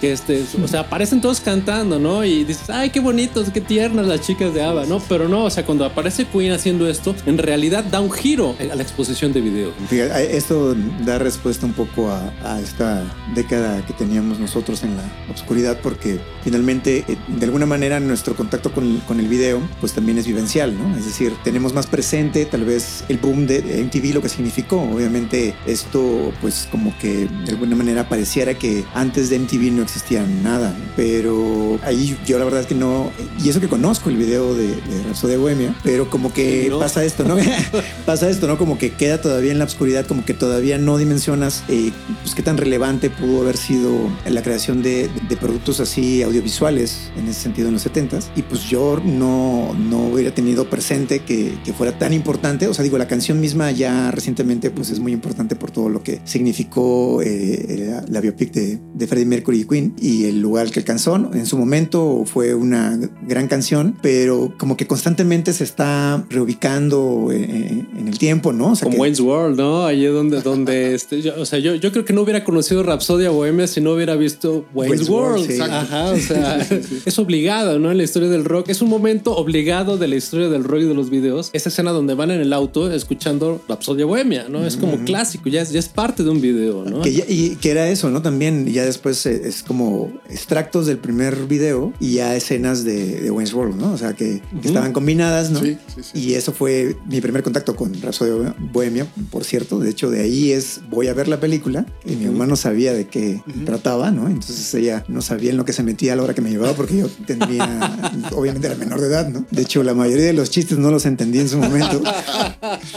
que 0.00 0.12
este, 0.12 0.42
o 0.62 0.66
sea, 0.68 0.80
aparecen 0.80 1.20
todos 1.20 1.40
cantando, 1.40 1.98
¿no? 1.98 2.24
Y 2.24 2.44
dices, 2.44 2.70
ay, 2.70 2.90
qué 2.90 3.00
bonitos, 3.00 3.50
qué 3.52 3.60
tiernas 3.60 4.06
las 4.06 4.20
chicas 4.20 4.54
de 4.54 4.62
ABBA, 4.62 4.86
¿no? 4.86 5.00
Pero 5.08 5.28
no, 5.28 5.44
o 5.44 5.50
sea, 5.50 5.64
cuando 5.64 5.84
aparece 5.84 6.24
Queen 6.26 6.52
haciendo 6.52 6.88
esto, 6.88 7.14
en 7.26 7.38
realidad 7.38 7.84
da 7.84 8.00
un 8.00 8.10
giro 8.10 8.56
a 8.58 8.74
la 8.74 8.82
exposición 8.82 9.32
de 9.32 9.40
video. 9.40 9.72
Esto 9.90 10.74
da 11.04 11.18
respuesta 11.18 11.66
un 11.66 11.72
poco 11.72 12.10
a, 12.10 12.32
a 12.44 12.60
esta 12.60 13.02
década 13.34 13.84
que 13.86 13.92
teníamos 13.92 14.38
nosotros 14.38 14.82
en 14.82 14.96
la 14.96 15.02
oscuridad, 15.32 15.78
porque 15.82 16.18
finalmente, 16.42 17.04
eh, 17.08 17.16
de 17.28 17.44
alguna 17.44 17.66
manera, 17.66 18.00
nuestro 18.00 18.34
contacto 18.34 18.72
con, 18.72 18.98
con 19.00 19.20
el 19.20 19.28
video, 19.28 19.60
pues 19.80 19.92
también 19.92 20.18
es 20.18 20.26
vivencial, 20.26 20.76
¿no? 20.76 20.96
Es 20.96 21.04
decir, 21.04 21.32
tenemos 21.44 21.72
más 21.74 21.86
presente 21.86 22.46
tal 22.46 22.64
vez 22.64 23.04
el 23.08 23.18
boom 23.18 23.46
de 23.46 23.60
MTV, 23.84 24.14
lo 24.14 24.22
que 24.22 24.28
significó. 24.28 24.80
Obviamente, 24.80 25.54
esto, 25.66 26.32
pues 26.40 26.68
como 26.70 26.96
que 26.98 27.26
de 27.26 27.50
alguna 27.50 27.76
manera 27.76 28.08
pareciera 28.08 28.54
que 28.54 28.84
antes 28.94 29.30
de 29.30 29.38
MTV 29.38 29.72
no 29.72 29.82
existía 29.82 30.24
nada, 30.42 30.74
pero 30.96 31.78
ahí 31.82 32.16
yo 32.26 32.38
la 32.38 32.44
verdad 32.44 32.60
es 32.60 32.66
que 32.66 32.74
no, 32.74 33.10
y 33.42 33.48
eso 33.48 33.60
que 33.60 33.68
conozco 33.68 34.08
el 34.10 34.16
video 34.16 34.54
de, 34.54 34.68
de 34.68 35.02
Rhapsody 35.06 35.36
Bohemia, 35.36 35.74
pero 35.82 36.08
como 36.08 36.32
que 36.32 36.68
¿No? 36.70 36.78
pasa 36.78 37.04
esto, 37.04 37.24
¿no? 37.24 37.36
pasa 38.06 38.28
esto, 38.30 38.46
¿no? 38.46 38.58
Como 38.58 38.78
que 38.78 38.90
queda 38.92 39.20
todavía 39.20 39.52
en 39.52 39.58
la 39.58 39.64
oscuridad, 39.64 40.06
como 40.06 40.24
que 40.24 40.34
todavía 40.34 40.78
no 40.78 40.98
dimensionas 40.98 41.64
eh, 41.68 41.92
pues 42.22 42.34
qué 42.34 42.42
tan 42.42 42.56
relevante 42.56 43.10
pudo 43.10 43.42
haber 43.42 43.56
sido 43.56 43.90
la 44.28 44.42
creación 44.42 44.82
de, 44.82 45.10
de 45.28 45.36
productos 45.36 45.80
así 45.80 46.22
audiovisuales 46.22 47.10
en 47.16 47.28
ese 47.28 47.40
sentido 47.40 47.68
en 47.68 47.74
los 47.74 47.86
70s. 47.86 48.26
Y 48.36 48.42
pues 48.42 48.62
yo 48.64 49.00
no, 49.04 49.74
no 49.74 50.04
hubiera 50.06 50.34
tenido 50.34 50.68
presente 50.68 51.20
que, 51.20 51.58
que 51.64 51.72
fuera 51.72 51.98
tan 51.98 52.12
importante. 52.12 52.68
O 52.68 52.74
sea, 52.74 52.82
digo, 52.84 52.98
la 52.98 53.08
canción 53.08 53.40
misma 53.40 53.70
ya 53.70 54.10
recientemente 54.10 54.70
pues 54.70 54.90
es 54.90 55.00
muy 55.00 55.12
importante 55.12 55.56
por 55.56 55.70
todo 55.70 55.88
lo 55.88 56.02
que 56.02 56.20
significó 56.24 57.22
eh, 57.22 57.86
la, 57.88 58.04
la 58.08 58.20
biopic 58.20 58.52
de, 58.52 58.80
de 58.94 59.06
Freddie 59.06 59.26
Mercury 59.26 59.60
y 59.60 59.64
Queen 59.64 59.94
y 59.98 60.24
el 60.24 60.40
lugar 60.40 60.70
que 60.70 60.80
alcanzó. 60.80 61.16
En 61.34 61.46
su 61.46 61.58
momento 61.58 62.24
fue 62.26 62.54
una 62.54 62.98
gran 63.32 63.48
canción, 63.48 63.96
pero 64.02 64.52
como 64.58 64.76
que 64.76 64.86
constantemente 64.86 65.52
se 65.52 65.64
está 65.64 66.24
reubicando 66.30 67.28
eh, 67.32 67.84
en 67.98 68.08
el 68.08 68.18
tiempo, 68.18 68.52
¿no? 68.52 68.72
O 68.72 68.76
sea, 68.76 68.84
Como 68.84 68.96
que- 68.96 69.00
Wayne's 69.02 69.20
World, 69.20 69.56
¿no? 69.58 69.84
Allí 69.84 70.04
donde, 70.06 70.40
donde 70.42 70.94
este, 70.94 71.22
yo- 71.22 71.34
o 71.40 71.44
sea, 71.46 71.58
yo, 71.58 71.74
yo 71.74 71.90
creo 71.92 72.04
que 72.04 72.12
no 72.12 72.22
hubiera 72.22 72.44
conocido 72.44 72.82
Rapsodia 72.82 73.30
Bohemia 73.30 73.66
si 73.66 73.80
no 73.80 73.92
hubiera 73.94 74.14
visto 74.16 74.64
Wayne's, 74.74 75.08
Wayne's 75.08 75.08
World, 75.08 75.40
World. 75.40 75.50
sí. 75.50 75.60
Ajá, 75.60 76.10
o 76.10 76.18
sea, 76.18 76.66
es 77.04 77.18
obligado, 77.18 77.78
¿no? 77.78 77.90
En 77.90 77.96
la 77.96 78.02
historia 78.04 78.28
del 78.28 78.44
rock. 78.44 78.68
Es 78.68 78.82
un 78.82 78.88
momento 78.90 79.34
obligado 79.36 79.96
de 79.98 80.08
la 80.08 80.16
historia 80.16 80.48
del 80.48 80.64
rock 80.64 80.80
y 80.82 80.84
de 80.84 80.94
los 80.94 81.10
videos. 81.10 81.50
Esa 81.52 81.68
escena 81.68 81.90
donde 81.92 82.14
van 82.14 82.30
en 82.30 82.40
el 82.40 82.52
auto 82.52 82.90
escuchando 82.92 83.60
Rapsodia 83.68 84.04
Bohemia, 84.06 84.46
¿no? 84.48 84.64
Es 84.66 84.76
como 84.76 84.98
clásico, 85.04 85.48
ya 85.48 85.62
es, 85.62 85.70
ya 85.72 85.78
es 85.78 85.88
parte 85.88 86.22
de 86.24 86.30
un 86.30 86.40
video, 86.40 86.84
¿no? 86.84 87.00
Que 87.02 87.12
ya- 87.12 87.24
y 87.28 87.56
que 87.60 87.70
era 87.70 87.88
eso, 87.88 88.10
¿no? 88.10 88.22
También 88.22 88.66
ya 88.72 88.84
después 88.84 89.24
eh, 89.26 89.42
es 89.44 89.62
como 89.62 90.10
extractos 90.30 90.86
del 90.86 90.98
primer 90.98 91.46
video 91.46 91.92
y 92.00 92.14
ya 92.14 92.34
escenas 92.36 92.84
de, 92.84 93.11
de 93.20 93.30
Wayne's 93.30 93.54
World, 93.54 93.76
¿no? 93.76 93.92
O 93.92 93.98
sea, 93.98 94.14
que, 94.14 94.42
que 94.60 94.68
estaban 94.68 94.92
combinadas, 94.92 95.50
¿no? 95.50 95.60
Sí, 95.60 95.78
sí, 95.94 96.02
sí. 96.02 96.18
Y 96.18 96.34
eso 96.34 96.52
fue 96.52 96.96
mi 97.06 97.20
primer 97.20 97.42
contacto 97.42 97.76
con 97.76 98.00
Rhapsody 98.00 98.52
Bohemia, 98.72 99.06
por 99.30 99.44
cierto. 99.44 99.78
De 99.78 99.90
hecho, 99.90 100.10
de 100.10 100.22
ahí 100.22 100.52
es, 100.52 100.80
voy 100.90 101.08
a 101.08 101.14
ver 101.14 101.28
la 101.28 101.40
película 101.40 101.86
y 102.04 102.16
mi 102.16 102.26
mamá 102.26 102.46
no 102.46 102.56
sabía 102.56 102.92
de 102.92 103.06
qué 103.06 103.42
trataba, 103.64 104.10
¿no? 104.10 104.26
Entonces 104.26 104.72
ella 104.74 105.04
no 105.08 105.22
sabía 105.22 105.50
en 105.50 105.56
lo 105.56 105.64
que 105.64 105.72
se 105.72 105.82
metía 105.82 106.12
a 106.12 106.16
la 106.16 106.22
hora 106.22 106.34
que 106.34 106.42
me 106.42 106.50
llevaba 106.50 106.74
porque 106.74 106.98
yo 106.98 107.08
tendría, 107.26 107.98
obviamente 108.32 108.66
era 108.66 108.76
menor 108.76 109.00
de 109.00 109.06
edad, 109.06 109.28
¿no? 109.28 109.44
De 109.50 109.62
hecho, 109.62 109.82
la 109.82 109.94
mayoría 109.94 110.26
de 110.26 110.32
los 110.32 110.50
chistes 110.50 110.78
no 110.78 110.90
los 110.90 111.06
entendí 111.06 111.38
en 111.38 111.48
su 111.48 111.58
momento. 111.58 112.02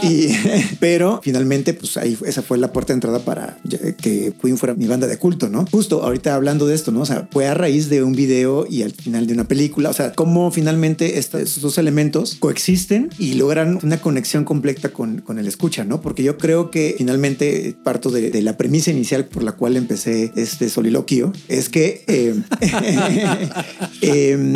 Y, 0.02 0.28
pero 0.80 1.20
finalmente, 1.22 1.74
pues 1.74 1.96
ahí 1.96 2.16
esa 2.24 2.42
fue 2.42 2.58
la 2.58 2.72
puerta 2.72 2.92
de 2.92 2.94
entrada 2.94 3.18
para 3.20 3.58
que 3.98 4.32
Queen 4.40 4.56
fuera 4.56 4.74
mi 4.74 4.86
banda 4.86 5.06
de 5.06 5.18
culto, 5.18 5.48
¿no? 5.48 5.64
justo 5.76 6.02
ahorita 6.02 6.34
hablando 6.34 6.66
de 6.66 6.74
esto, 6.74 6.90
¿no? 6.92 7.02
O 7.02 7.06
sea, 7.06 7.28
fue 7.30 7.46
a 7.46 7.54
raíz 7.54 7.88
de 7.88 8.02
un 8.02 8.12
video 8.12 8.66
y 8.68 8.82
al 8.82 8.92
final 8.92 9.26
de 9.26 9.34
una 9.34 9.44
película. 9.44 9.90
O 9.90 9.92
sea, 9.92 10.05
cómo 10.14 10.50
finalmente 10.50 11.18
estos 11.18 11.60
dos 11.60 11.78
elementos 11.78 12.36
coexisten 12.38 13.10
y 13.18 13.34
logran 13.34 13.78
una 13.82 13.98
conexión 13.98 14.44
completa 14.44 14.90
con, 14.90 15.20
con 15.20 15.38
el 15.38 15.46
escucha, 15.46 15.84
¿no? 15.84 16.00
Porque 16.00 16.22
yo 16.22 16.38
creo 16.38 16.70
que 16.70 16.94
finalmente 16.98 17.76
parto 17.82 18.10
de, 18.10 18.42
la 18.42 18.56
premisa 18.56 18.90
inicial 18.90 19.24
por 19.24 19.42
la 19.42 19.52
cual 19.52 19.76
empecé 19.76 20.32
este 20.36 20.68
soliloquio 20.68 21.32
es 21.48 21.68
que 21.68 22.04
eh, 22.06 22.34
eh, 24.02 24.52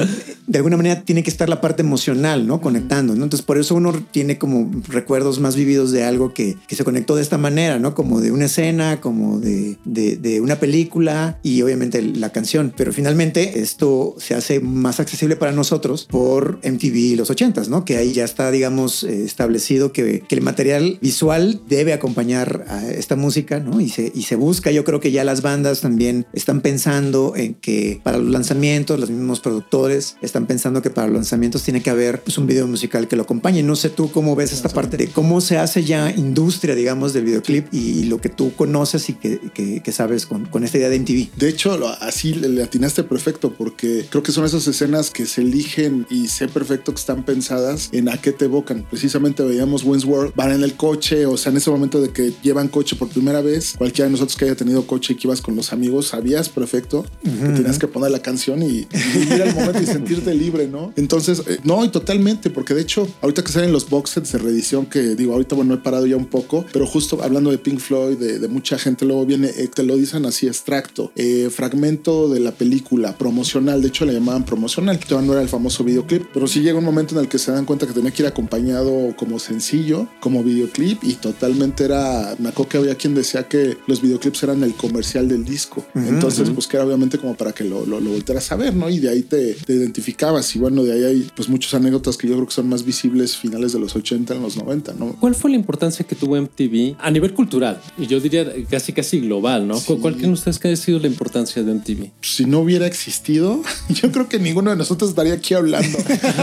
de 0.51 0.59
alguna 0.59 0.77
manera 0.77 1.05
tiene 1.05 1.23
que 1.23 1.31
estar 1.31 1.49
la 1.49 1.61
parte 1.61 1.83
emocional, 1.83 2.45
¿no? 2.45 2.61
Conectando, 2.61 3.15
¿no? 3.15 3.23
Entonces 3.23 3.47
por 3.47 3.57
eso 3.57 3.77
uno 3.77 3.93
tiene 4.11 4.37
como 4.37 4.69
recuerdos 4.89 5.39
más 5.39 5.55
vividos 5.55 5.93
de 5.93 6.03
algo 6.03 6.35
que, 6.35 6.57
que 6.67 6.75
se 6.75 6.83
conectó 6.83 7.15
de 7.15 7.23
esta 7.23 7.39
manera, 7.39 7.79
¿no? 7.79 7.95
Como 7.95 8.21
de 8.21 8.33
una 8.33 8.47
escena, 8.47 9.01
como 9.01 9.39
de, 9.39 9.79
de, 9.85 10.41
una 10.41 10.59
película 10.59 11.39
y 11.45 11.63
obviamente 11.63 12.03
la 12.03 12.31
canción. 12.31 12.75
Pero 12.77 12.93
finalmente 12.93 13.61
esto 13.61 14.17
se 14.19 14.35
hace 14.35 14.59
más 14.59 14.99
accesible 14.99 15.37
para 15.37 15.53
nosotros 15.53 16.09
por 16.11 16.59
MTV 16.65 17.17
los 17.17 17.31
80s, 17.31 17.69
¿no? 17.69 17.85
Que 17.85 17.99
ahí 17.99 18.13
ya 18.13 18.25
está, 18.25 18.51
digamos, 18.51 19.05
eh, 19.05 19.25
establecido 19.25 19.93
que, 19.93 20.25
que, 20.29 20.35
el 20.35 20.43
material 20.43 20.99
visual 21.01 21.61
debe 21.69 21.93
acompañar 21.93 22.65
a 22.67 22.89
esta 22.91 23.15
música, 23.15 23.61
¿no? 23.61 23.81
Y 23.81 23.89
se, 23.89 24.11
y 24.13 24.23
se 24.23 24.35
busca, 24.35 24.73
yo 24.73 24.83
creo 24.83 24.99
que 24.99 25.13
ya 25.13 25.23
las 25.23 25.43
bandas 25.43 25.81
también 25.81 26.27
están 26.33 26.61
pensando 26.61 27.35
en 27.37 27.55
que 27.55 28.01
para 28.03 28.19
los 28.19 28.31
lanzamientos, 28.31 28.99
los 28.99 29.11
mismos 29.11 29.39
productores 29.39 30.17
están 30.23 30.40
pensando 30.47 30.83
que 30.83 30.91
para 30.91 31.07
los 31.07 31.17
lanzamientos 31.17 31.63
tiene 31.63 31.83
que 31.83 31.91
haber 31.91 32.23
pues, 32.23 32.39
un 32.39 32.47
video 32.47 32.67
musical 32.67 33.09
que 33.09 33.17
lo 33.17 33.23
acompañe. 33.23 33.63
No 33.63 33.77
sé 33.77 33.91
tú 33.91 34.11
cómo 34.11 34.37
ves 34.37 34.53
esta 34.53 34.69
parte 34.69 34.97
de 34.97 35.09
cómo 35.09 35.41
se 35.41 35.59
hace 35.59 35.85
ya 35.85 36.11
industria, 36.11 36.75
digamos, 36.75 37.13
del 37.13 37.25
videoclip 37.25 37.73
y, 37.73 38.01
lo 38.11 38.21
que 38.21 38.29
tú 38.29 38.53
conoces 38.57 39.09
y 39.09 39.15
que, 39.15 39.39
que, 39.55 39.83
que 39.83 39.93
sabes 39.93 40.27
con, 40.27 40.47
con, 40.47 40.65
esta 40.65 40.79
idea 40.79 40.89
de 40.89 40.99
MTV. 40.99 41.37
De 41.37 41.49
hecho, 41.49 41.79
así 42.01 42.35
le 42.35 42.63
atinaste 42.63 43.05
perfecto 43.05 43.55
porque 43.57 44.07
creo 44.09 44.23
que 44.23 44.33
son 44.33 44.45
esas 44.45 44.67
escenas 44.67 45.11
que 45.11 45.27
se 45.27 45.43
eligen 45.43 46.07
y 46.11 46.29
sé 46.29 46.49
perfecto 46.49 46.93
que 46.93 46.99
están 46.99 47.25
pensadas 47.25 47.89
en 47.93 48.09
a 48.09 48.17
qué 48.17 48.33
te 48.33 48.47
evocan. 48.47 48.85
Precisamente 48.89 49.43
veíamos 49.43 49.85
World, 49.85 50.33
van 50.35 50.53
en 50.53 50.63
el 50.63 50.75
coche, 50.75 51.27
o 51.27 51.37
sea, 51.37 51.51
en 51.51 51.59
ese 51.59 51.71
momento 51.71 52.01
de 52.01 52.11
que 52.11 52.33
llevan 52.43 52.69
coche 52.69 52.97
por 52.97 53.09
primera 53.09 53.41
vez, 53.41 53.75
cualquiera 53.77 54.07
de 54.07 54.13
nosotros 54.13 54.37
que 54.37 54.47
haya 54.47 54.55
tenido 54.55 54.87
coche 54.87 55.13
y 55.13 55.17
que 55.17 55.29
ibas 55.29 55.41
con 55.41 55.57
los 55.57 55.73
amigos, 55.73 56.09
sabías 56.09 56.49
perfecto 56.49 57.05
uh 57.25 57.29
-huh. 57.29 57.47
que 57.49 57.53
tenías 57.55 57.79
que 57.79 57.87
poner 57.87 58.11
la 58.11 58.21
canción 58.21 58.63
y, 58.63 58.87
y 58.91 59.19
vivir 59.19 59.41
el 59.41 59.55
momento 59.55 59.83
y 59.83 59.87
sentirte 59.99 60.30
libre, 60.35 60.69
¿no? 60.69 60.93
Entonces, 60.97 61.43
eh, 61.47 61.59
no, 61.65 61.85
y 61.85 61.89
totalmente, 61.89 62.51
porque 62.51 62.75
de 62.75 62.83
hecho, 62.83 63.09
ahorita 63.23 63.43
que 63.43 63.53
salen 63.53 63.73
los 63.73 63.89
box 63.89 64.11
sets 64.11 64.33
de 64.33 64.39
reedición, 64.39 64.87
que 64.87 65.15
digo, 65.15 65.33
ahorita, 65.33 65.55
bueno, 65.55 65.75
he 65.75 65.79
parado 65.79 66.07
ya 66.07 66.17
un 66.17 66.27
poco, 66.27 66.65
pero 66.73 66.87
justo 66.87 67.23
hablando 67.23 67.51
de 67.51 67.59
Pink 67.59 67.79
Floyd, 67.81 68.17
de, 68.19 68.39
de 68.39 68.49
mucha 68.49 68.79
gente, 68.79 69.05
luego 69.05 69.27
viene, 69.27 69.49
eh, 69.57 69.69
te 69.73 69.83
lo 69.83 69.97
dicen 69.97 70.27
así 70.27 70.47
extracto, 70.47 71.13
eh, 71.17 71.49
fragmento 71.51 72.29
de 72.29 72.41
la 72.41 72.53
película 72.53 73.17
promocional, 73.17 73.83
de 73.83 73.89
hecho 73.89 74.05
le 74.05 74.13
llamaban 74.13 74.45
promocional, 74.45 74.99
que 74.99 75.07
todavía 75.07 75.27
no 75.27 75.33
era 75.35 75.43
el 75.43 75.49
famoso 75.49 75.85
videoclip, 75.85 76.27
pero 76.33 76.47
sí 76.47 76.61
llega 76.61 76.79
un 76.79 76.85
momento 76.85 77.15
en 77.15 77.23
el 77.23 77.29
que 77.29 77.39
se 77.39 77.53
dan 77.53 77.65
cuenta 77.65 77.87
que 77.87 77.93
tenía 77.93 78.11
que 78.11 78.23
ir 78.23 78.29
acompañado 78.29 79.15
como 79.17 79.39
sencillo, 79.39 80.09
como 80.21 80.43
videoclip, 80.43 81.03
y 81.05 81.15
totalmente 81.15 81.85
era, 81.85 82.35
me 82.39 82.49
acuerdo 82.51 82.69
que 82.71 82.79
había 82.79 82.95
quien 82.95 83.15
decía 83.15 83.49
que 83.49 83.77
los 83.87 84.01
videoclips 84.01 84.43
eran 84.43 84.63
el 84.63 84.75
comercial 84.75 85.29
del 85.29 85.45
disco, 85.45 85.85
uh 85.95 85.99
-huh, 85.99 86.09
entonces, 86.09 86.49
uh 86.49 86.53
-huh. 86.53 86.55
pues 86.55 86.67
que 86.67 86.77
era 86.77 86.87
obviamente 86.87 87.19
como 87.19 87.35
para 87.35 87.53
que 87.53 87.65
lo, 87.65 87.87
lo, 87.87 88.01
lo 88.01 88.11
voltearas 88.11 88.51
a 88.53 88.57
ver, 88.57 88.75
¿no? 88.75 88.89
Y 88.89 88.99
de 88.99 89.09
ahí 89.09 89.23
te, 89.23 89.55
te 89.55 89.73
identificabas, 90.11 90.55
y 90.57 90.59
bueno, 90.59 90.83
de 90.83 90.93
ahí 90.93 91.05
hay 91.05 91.31
pues 91.35 91.49
muchas 91.49 91.75
anécdotas 91.75 92.17
que 92.17 92.29
yo 92.29 92.35
creo 92.35 92.47
que 92.47 92.53
son 92.53 92.69
más 92.69 92.85
visibles 92.85 93.37
finales 93.37 93.73
de 93.73 93.79
los 93.79 93.95
80 93.95 94.35
en 94.35 94.43
los 94.43 94.57
90, 94.57 94.95
¿no? 94.95 95.17
¿Cuál 95.21 95.35
fue 95.35 95.51
la 95.51 95.57
importancia 95.57 96.05
que 96.07 96.15
tuvo 96.15 96.41
MTV 96.41 96.97
a 96.99 97.11
nivel 97.11 97.33
cultural? 97.35 97.81
Y 97.99 98.07
yo 98.07 98.21
diría 98.21 98.47
casi 98.69 98.93
casi 98.93 99.21
global, 99.21 99.67
¿no? 99.67 99.79
Sí. 99.79 99.97
¿Cuál 100.01 100.17
creen 100.17 100.33
ustedes 100.33 100.59
que 100.59 100.69
haya 100.69 100.77
sido 100.77 100.99
la 100.99 101.07
importancia 101.07 101.63
de 101.63 101.75
MTV? 101.75 102.11
Si 102.23 102.45
no 102.45 102.61
hubiera 102.61 102.87
existido, 102.87 103.63
yo 103.89 104.11
creo 104.11 104.29
que 104.29 104.39
ninguno 104.39 104.71
de 104.71 104.77
nosotros 104.77 105.11
estaría 105.11 105.35
aquí 105.35 105.55
hablando. 105.55 105.99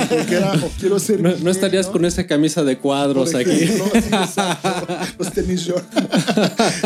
Porque 0.10 0.36
era, 0.36 0.54
o 0.54 0.70
quiero 0.80 1.00
ser. 1.00 1.22
No, 1.22 1.36
no 1.38 1.50
estarías 1.50 1.88
¿no? 1.88 1.94
con 1.94 2.06
esa 2.06 2.26
camisa 2.28 2.64
de 2.64 2.78
cuadros 2.78 3.36
aquí. 3.36 3.68
Los 5.20 5.32
tenis 5.32 5.66
yo. 5.66 5.76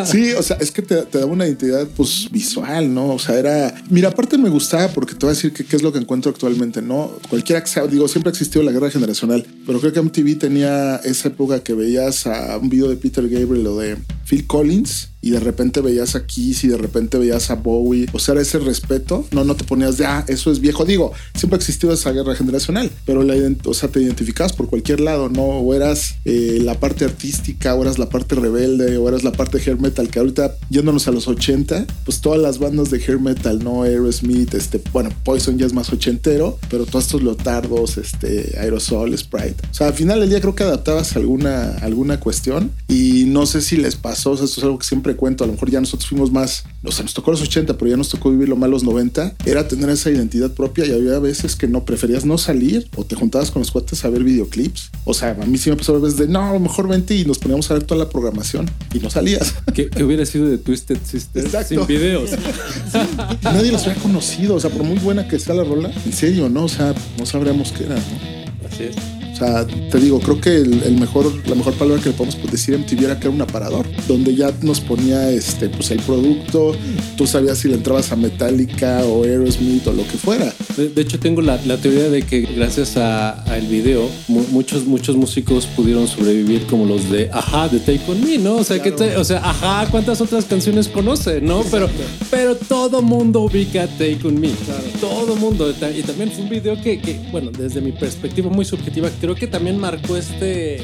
sí, 0.05 0.31
o 0.33 0.43
sea, 0.43 0.57
es 0.57 0.71
que 0.71 0.81
te, 0.81 0.95
te 1.03 1.19
daba 1.19 1.31
una 1.31 1.45
identidad 1.45 1.87
pues 1.95 2.27
visual, 2.31 2.93
¿no? 2.93 3.13
O 3.13 3.19
sea, 3.19 3.37
era. 3.37 3.75
Mira, 3.89 4.09
aparte 4.09 4.37
me 4.37 4.49
gustaba 4.49 4.87
porque 4.89 5.13
te 5.13 5.25
voy 5.25 5.31
a 5.31 5.35
decir 5.35 5.53
que 5.53 5.65
qué 5.65 5.75
es 5.75 5.81
lo 5.81 5.91
que 5.91 5.99
encuentro 5.99 6.31
actualmente, 6.31 6.70
¿no? 6.79 7.11
Cualquiera 7.29 7.63
que 7.63 7.87
digo, 7.89 8.07
siempre 8.07 8.29
ha 8.29 8.31
existido 8.31 8.63
la 8.63 8.71
guerra 8.71 8.89
generacional, 8.89 9.45
pero 9.65 9.79
creo 9.79 9.91
que 9.91 10.01
MTV 10.01 10.39
tenía 10.39 10.97
esa 10.97 11.27
época 11.27 11.61
que 11.61 11.73
veías 11.73 12.25
a 12.27 12.57
un 12.57 12.69
video 12.69 12.87
de 12.87 12.95
Peter 12.95 13.27
Gabriel 13.27 13.67
o 13.67 13.77
de 13.79 13.97
Phil 14.25 14.47
Collins 14.47 15.10
y 15.21 15.31
de 15.31 15.39
repente 15.39 15.81
veías 15.81 16.15
a 16.15 16.25
Kiss 16.25 16.63
y 16.63 16.67
de 16.67 16.77
repente 16.77 17.17
veías 17.17 17.51
a 17.51 17.55
Bowie. 17.55 18.07
O 18.13 18.19
sea, 18.19 18.35
ese 18.41 18.59
respeto. 18.59 19.25
No, 19.31 19.43
no 19.43 19.55
te 19.55 19.63
ponías 19.63 19.97
de, 19.97 20.05
ah, 20.05 20.25
eso 20.27 20.51
es 20.51 20.59
viejo. 20.59 20.85
Digo, 20.85 21.13
siempre 21.35 21.55
ha 21.55 21.59
existido 21.59 21.93
esa 21.93 22.11
guerra 22.11 22.35
generacional, 22.35 22.91
pero 23.05 23.23
la, 23.23 23.35
o 23.65 23.73
sea, 23.73 23.89
te 23.89 24.01
identificabas 24.01 24.53
por 24.53 24.67
cualquier 24.67 24.99
lado, 24.99 25.29
¿no? 25.29 25.43
O 25.43 25.73
eras 25.73 26.15
eh, 26.25 26.59
la 26.61 26.79
parte 26.79 27.05
artística, 27.05 27.75
o 27.75 27.81
eras 27.81 27.99
la 27.99 28.09
parte 28.09 28.35
rebelde, 28.35 28.97
o 28.97 29.07
eras 29.07 29.23
la 29.23 29.31
parte 29.31 29.59
hair 29.59 29.79
metal, 29.79 30.09
que 30.09 30.19
ahorita, 30.19 30.55
yéndonos 30.69 31.07
a 31.07 31.11
los 31.11 31.27
80, 31.27 31.85
pues 32.05 32.21
todas 32.21 32.39
las 32.39 32.59
bandas 32.59 32.89
de 32.89 32.97
hair 32.97 33.19
metal, 33.19 33.63
¿no? 33.63 33.83
Aerosmith, 33.83 34.53
este, 34.53 34.81
bueno, 34.91 35.09
Poison 35.23 35.57
ya 35.57 35.65
es 35.65 35.73
más 35.73 35.91
ochentero, 35.93 36.57
pero 36.69 36.85
todos 36.85 37.05
estos 37.05 37.21
lotardos, 37.21 37.97
este, 37.97 38.57
Aerosol, 38.59 39.17
Sprite. 39.17 39.55
O 39.69 39.73
sea, 39.73 39.87
al 39.87 39.93
final 39.93 40.19
del 40.19 40.29
día 40.29 40.41
creo 40.41 40.55
que 40.55 40.63
adaptabas 40.63 41.15
alguna, 41.15 41.77
alguna 41.77 42.19
cuestión 42.19 42.71
y 42.87 43.25
no 43.27 43.45
sé 43.45 43.61
si 43.61 43.77
les 43.77 43.95
pasó, 43.95 44.31
o 44.31 44.37
sea, 44.37 44.45
esto 44.45 44.61
es 44.61 44.63
algo 44.63 44.79
que 44.79 44.87
siempre 44.87 45.10
cuento, 45.15 45.43
a 45.43 45.47
lo 45.47 45.53
mejor 45.53 45.69
ya 45.69 45.79
nosotros 45.79 46.07
fuimos 46.07 46.31
más, 46.31 46.63
o 46.83 46.91
sea, 46.91 47.03
nos 47.03 47.13
tocó 47.13 47.31
los 47.31 47.41
80, 47.41 47.77
pero 47.77 47.91
ya 47.91 47.97
nos 47.97 48.09
tocó 48.09 48.31
vivir 48.31 48.49
lo 48.49 48.55
más 48.55 48.69
los 48.69 48.83
90, 48.83 49.35
era 49.45 49.67
tener 49.67 49.89
esa 49.89 50.09
identidad 50.09 50.51
propia 50.51 50.85
y 50.85 50.91
había 50.91 51.19
veces 51.19 51.55
que 51.55 51.67
no 51.67 51.85
preferías 51.85 52.25
no 52.25 52.37
salir 52.37 52.87
o 52.95 53.05
te 53.05 53.15
juntabas 53.15 53.51
con 53.51 53.61
los 53.61 53.71
cuates 53.71 54.03
a 54.05 54.09
ver 54.09 54.23
videoclips. 54.23 54.91
O 55.05 55.13
sea, 55.13 55.37
a 55.39 55.45
mí 55.45 55.57
sí 55.57 55.69
me 55.69 55.75
pasó 55.75 55.95
a 55.95 55.99
veces 55.99 56.17
de, 56.17 56.27
no, 56.27 56.59
mejor 56.59 56.87
vente 56.87 57.15
y 57.15 57.25
nos 57.25 57.39
poníamos 57.39 57.69
a 57.71 57.75
ver 57.75 57.83
toda 57.83 58.03
la 58.03 58.09
programación 58.09 58.69
y 58.93 58.99
no 58.99 59.09
salías. 59.09 59.55
¿Qué, 59.73 59.89
qué 59.89 60.03
hubiera 60.03 60.25
sido 60.25 60.47
de 60.47 60.57
Twisted 60.57 60.97
Exacto. 61.35 61.67
sin 61.67 61.87
videos? 61.87 62.29
sí. 62.91 62.99
Nadie 63.43 63.71
los 63.71 63.85
había 63.87 64.01
conocido, 64.01 64.55
o 64.55 64.59
sea, 64.59 64.69
por 64.69 64.83
muy 64.83 64.97
buena 64.99 65.27
que 65.27 65.39
sea 65.39 65.55
la 65.55 65.63
rola, 65.63 65.91
en 66.05 66.13
serio, 66.13 66.49
¿no? 66.49 66.65
O 66.65 66.69
sea, 66.69 66.93
no 67.17 67.25
sabríamos 67.25 67.71
qué 67.71 67.85
era, 67.85 67.95
¿no? 67.95 68.67
Así 68.67 68.83
es. 68.83 69.10
O 69.41 69.43
sea, 69.43 69.65
te 69.65 69.99
digo, 69.99 70.19
creo 70.19 70.39
que 70.39 70.55
el, 70.55 70.83
el, 70.83 70.99
mejor, 70.99 71.33
la 71.47 71.55
mejor 71.55 71.73
palabra 71.73 71.99
que 72.01 72.09
le 72.09 72.15
podemos 72.15 72.37
decir 72.51 72.77
MTV 72.77 73.05
era 73.05 73.19
que 73.19 73.25
era 73.27 73.35
un 73.35 73.41
aparador, 73.41 73.87
donde 74.07 74.35
ya 74.35 74.53
nos 74.61 74.79
ponía 74.81 75.31
este, 75.31 75.67
pues 75.67 75.89
el 75.89 75.99
producto, 76.01 76.75
tú 77.17 77.25
sabías 77.25 77.57
si 77.57 77.67
le 77.67 77.73
entrabas 77.73 78.11
a 78.11 78.15
Metallica 78.15 79.03
o 79.03 79.23
Aerosmith 79.23 79.87
o 79.87 79.93
lo 79.93 80.03
que 80.03 80.17
fuera. 80.17 80.53
De, 80.77 80.89
de 80.89 81.01
hecho, 81.01 81.19
tengo 81.19 81.41
la, 81.41 81.59
la, 81.65 81.77
teoría 81.77 82.09
de 82.09 82.21
que 82.21 82.41
gracias 82.41 82.97
al 82.97 83.65
video, 83.67 84.07
mu 84.27 84.43
muchos, 84.51 84.85
muchos 84.85 85.15
músicos 85.15 85.65
pudieron 85.65 86.07
sobrevivir 86.07 86.67
como 86.67 86.85
los 86.85 87.09
de 87.09 87.31
Ajá, 87.33 87.67
de 87.67 87.79
Take 87.79 88.01
On 88.09 88.23
Me, 88.23 88.37
¿no? 88.37 88.57
O 88.57 88.63
sea, 88.63 88.79
claro. 88.79 88.95
que 88.95 89.17
o 89.17 89.23
sea, 89.23 89.39
Ajá, 89.39 89.87
¿cuántas 89.89 90.21
otras 90.21 90.45
canciones 90.45 90.87
conoce, 90.87 91.41
no? 91.41 91.63
Pero, 91.71 91.89
pero 92.29 92.55
todo 92.55 93.01
mundo 93.01 93.41
ubica 93.41 93.87
Take 93.87 94.19
On 94.23 94.39
Me. 94.39 94.49
Claro. 94.49 94.83
Todo 94.99 95.35
mundo. 95.35 95.73
Y 95.97 96.03
también 96.03 96.31
fue 96.31 96.43
un 96.43 96.49
video 96.49 96.79
que, 96.79 96.99
que, 96.99 97.19
bueno, 97.31 97.49
desde 97.49 97.81
mi 97.81 97.91
perspectiva 97.91 98.51
muy 98.51 98.65
subjetiva, 98.65 99.09
creo 99.19 99.30
que 99.35 99.47
también 99.47 99.77
marcó 99.77 100.17
este 100.17 100.81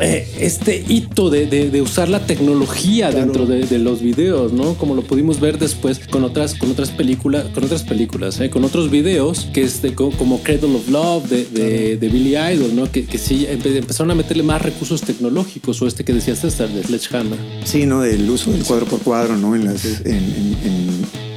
eh, 0.00 0.28
este 0.38 0.84
hito 0.88 1.28
de, 1.28 1.46
de, 1.46 1.70
de, 1.70 1.82
usar 1.82 2.08
la 2.08 2.24
tecnología 2.24 3.10
claro. 3.10 3.24
dentro 3.24 3.46
de, 3.46 3.66
de, 3.66 3.78
los 3.80 4.00
videos, 4.00 4.52
¿no? 4.52 4.74
Como 4.74 4.94
lo 4.94 5.02
pudimos 5.02 5.40
ver 5.40 5.58
después 5.58 5.98
con 5.98 6.22
otras, 6.22 6.54
con 6.54 6.70
otras 6.70 6.90
películas, 6.90 7.46
con 7.52 7.64
otras 7.64 7.82
películas, 7.82 8.38
¿eh? 8.38 8.48
con 8.48 8.62
otros 8.64 8.92
videos 8.92 9.48
que 9.52 9.62
este, 9.62 9.94
como 9.94 10.40
Cradle 10.44 10.76
of 10.76 10.88
Love 10.88 11.28
de, 11.28 11.44
claro. 11.44 11.68
de 11.68 12.08
Billy 12.12 12.36
Idol, 12.36 12.76
¿no? 12.76 12.90
Que, 12.92 13.06
que, 13.06 13.18
sí 13.18 13.46
empezaron 13.48 14.12
a 14.12 14.14
meterle 14.14 14.44
más 14.44 14.62
recursos 14.62 15.00
tecnológicos 15.00 15.82
o 15.82 15.88
este 15.88 16.04
que 16.04 16.12
decías 16.12 16.38
César 16.38 16.68
de 16.68 16.84
Sledgehammer. 16.84 17.38
Sí, 17.64 17.84
¿no? 17.84 18.02
Del 18.02 18.30
uso 18.30 18.52
del 18.52 18.62
cuadro 18.62 18.86
por 18.86 19.00
cuadro, 19.00 19.36
¿no? 19.36 19.56
En 19.56 19.64
las, 19.64 19.84
en, 19.84 20.14
en, 20.14 20.56
en 20.64 20.87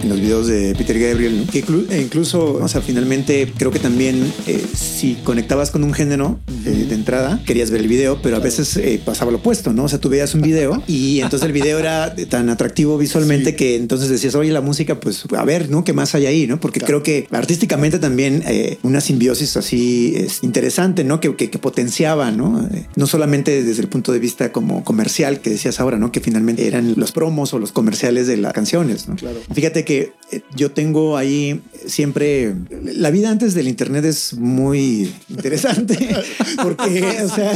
en 0.03 0.09
los 0.09 0.19
videos 0.19 0.47
de 0.47 0.75
Peter 0.75 0.97
Gabriel, 0.97 1.45
¿no? 1.45 1.51
que 1.51 1.63
incluso, 1.99 2.53
o 2.53 2.67
sea, 2.67 2.81
finalmente 2.81 3.51
creo 3.57 3.71
que 3.71 3.79
también 3.79 4.31
eh, 4.47 4.63
si 4.73 5.15
conectabas 5.23 5.71
con 5.71 5.83
un 5.83 5.93
género 5.93 6.39
eh, 6.65 6.85
de 6.87 6.95
entrada, 6.95 7.41
querías 7.45 7.71
ver 7.71 7.81
el 7.81 7.87
video, 7.87 8.21
pero 8.21 8.35
a 8.37 8.39
veces 8.39 8.77
eh, 8.77 9.01
pasaba 9.03 9.31
lo 9.31 9.37
opuesto, 9.37 9.73
¿no? 9.73 9.85
O 9.85 9.89
sea, 9.89 9.99
tú 9.99 10.09
veías 10.09 10.33
un 10.33 10.41
video 10.41 10.81
y 10.87 11.21
entonces 11.21 11.45
el 11.45 11.53
video 11.53 11.79
era 11.79 12.15
tan 12.29 12.49
atractivo 12.49 12.97
visualmente 12.97 13.51
sí. 13.51 13.55
que 13.55 13.75
entonces 13.75 14.09
decías, 14.09 14.35
oye, 14.35 14.51
la 14.51 14.61
música, 14.61 14.99
pues 14.99 15.25
a 15.35 15.45
ver, 15.45 15.69
¿no? 15.69 15.83
¿Qué 15.83 15.93
más 15.93 16.15
hay 16.15 16.25
ahí, 16.25 16.47
no? 16.47 16.59
Porque 16.59 16.79
claro. 16.79 17.01
creo 17.01 17.03
que 17.03 17.27
artísticamente 17.35 17.99
también 17.99 18.43
una 18.83 19.01
simbiosis 19.01 19.57
así 19.57 20.13
es 20.15 20.43
interesante, 20.43 21.03
¿no? 21.03 21.19
Que, 21.19 21.35
que, 21.35 21.49
que 21.49 21.59
potenciaba, 21.59 22.31
¿no? 22.31 22.67
No 22.95 23.07
solamente 23.07 23.63
desde 23.63 23.81
el 23.81 23.87
punto 23.87 24.11
de 24.11 24.19
vista 24.19 24.51
como 24.51 24.83
comercial 24.83 25.41
que 25.41 25.49
decías 25.49 25.79
ahora, 25.79 25.97
¿no? 25.97 26.11
Que 26.11 26.19
finalmente 26.19 26.67
eran 26.67 26.93
los 26.97 27.11
promos 27.11 27.53
o 27.53 27.59
los 27.59 27.71
comerciales 27.71 28.27
de 28.27 28.37
las 28.37 28.53
canciones, 28.53 29.07
¿no? 29.07 29.15
Claro. 29.15 29.39
Fíjate 29.53 29.85
que 29.85 29.90
eh, 29.99 30.41
yo 30.55 30.71
tengo 30.71 31.17
ahí 31.17 31.61
siempre 31.85 32.55
la 32.69 33.11
vida 33.11 33.29
antes 33.29 33.53
del 33.53 33.67
internet 33.67 34.05
es 34.05 34.33
muy 34.33 35.13
interesante 35.29 35.97
porque 36.63 37.21
o 37.23 37.29
sea 37.29 37.51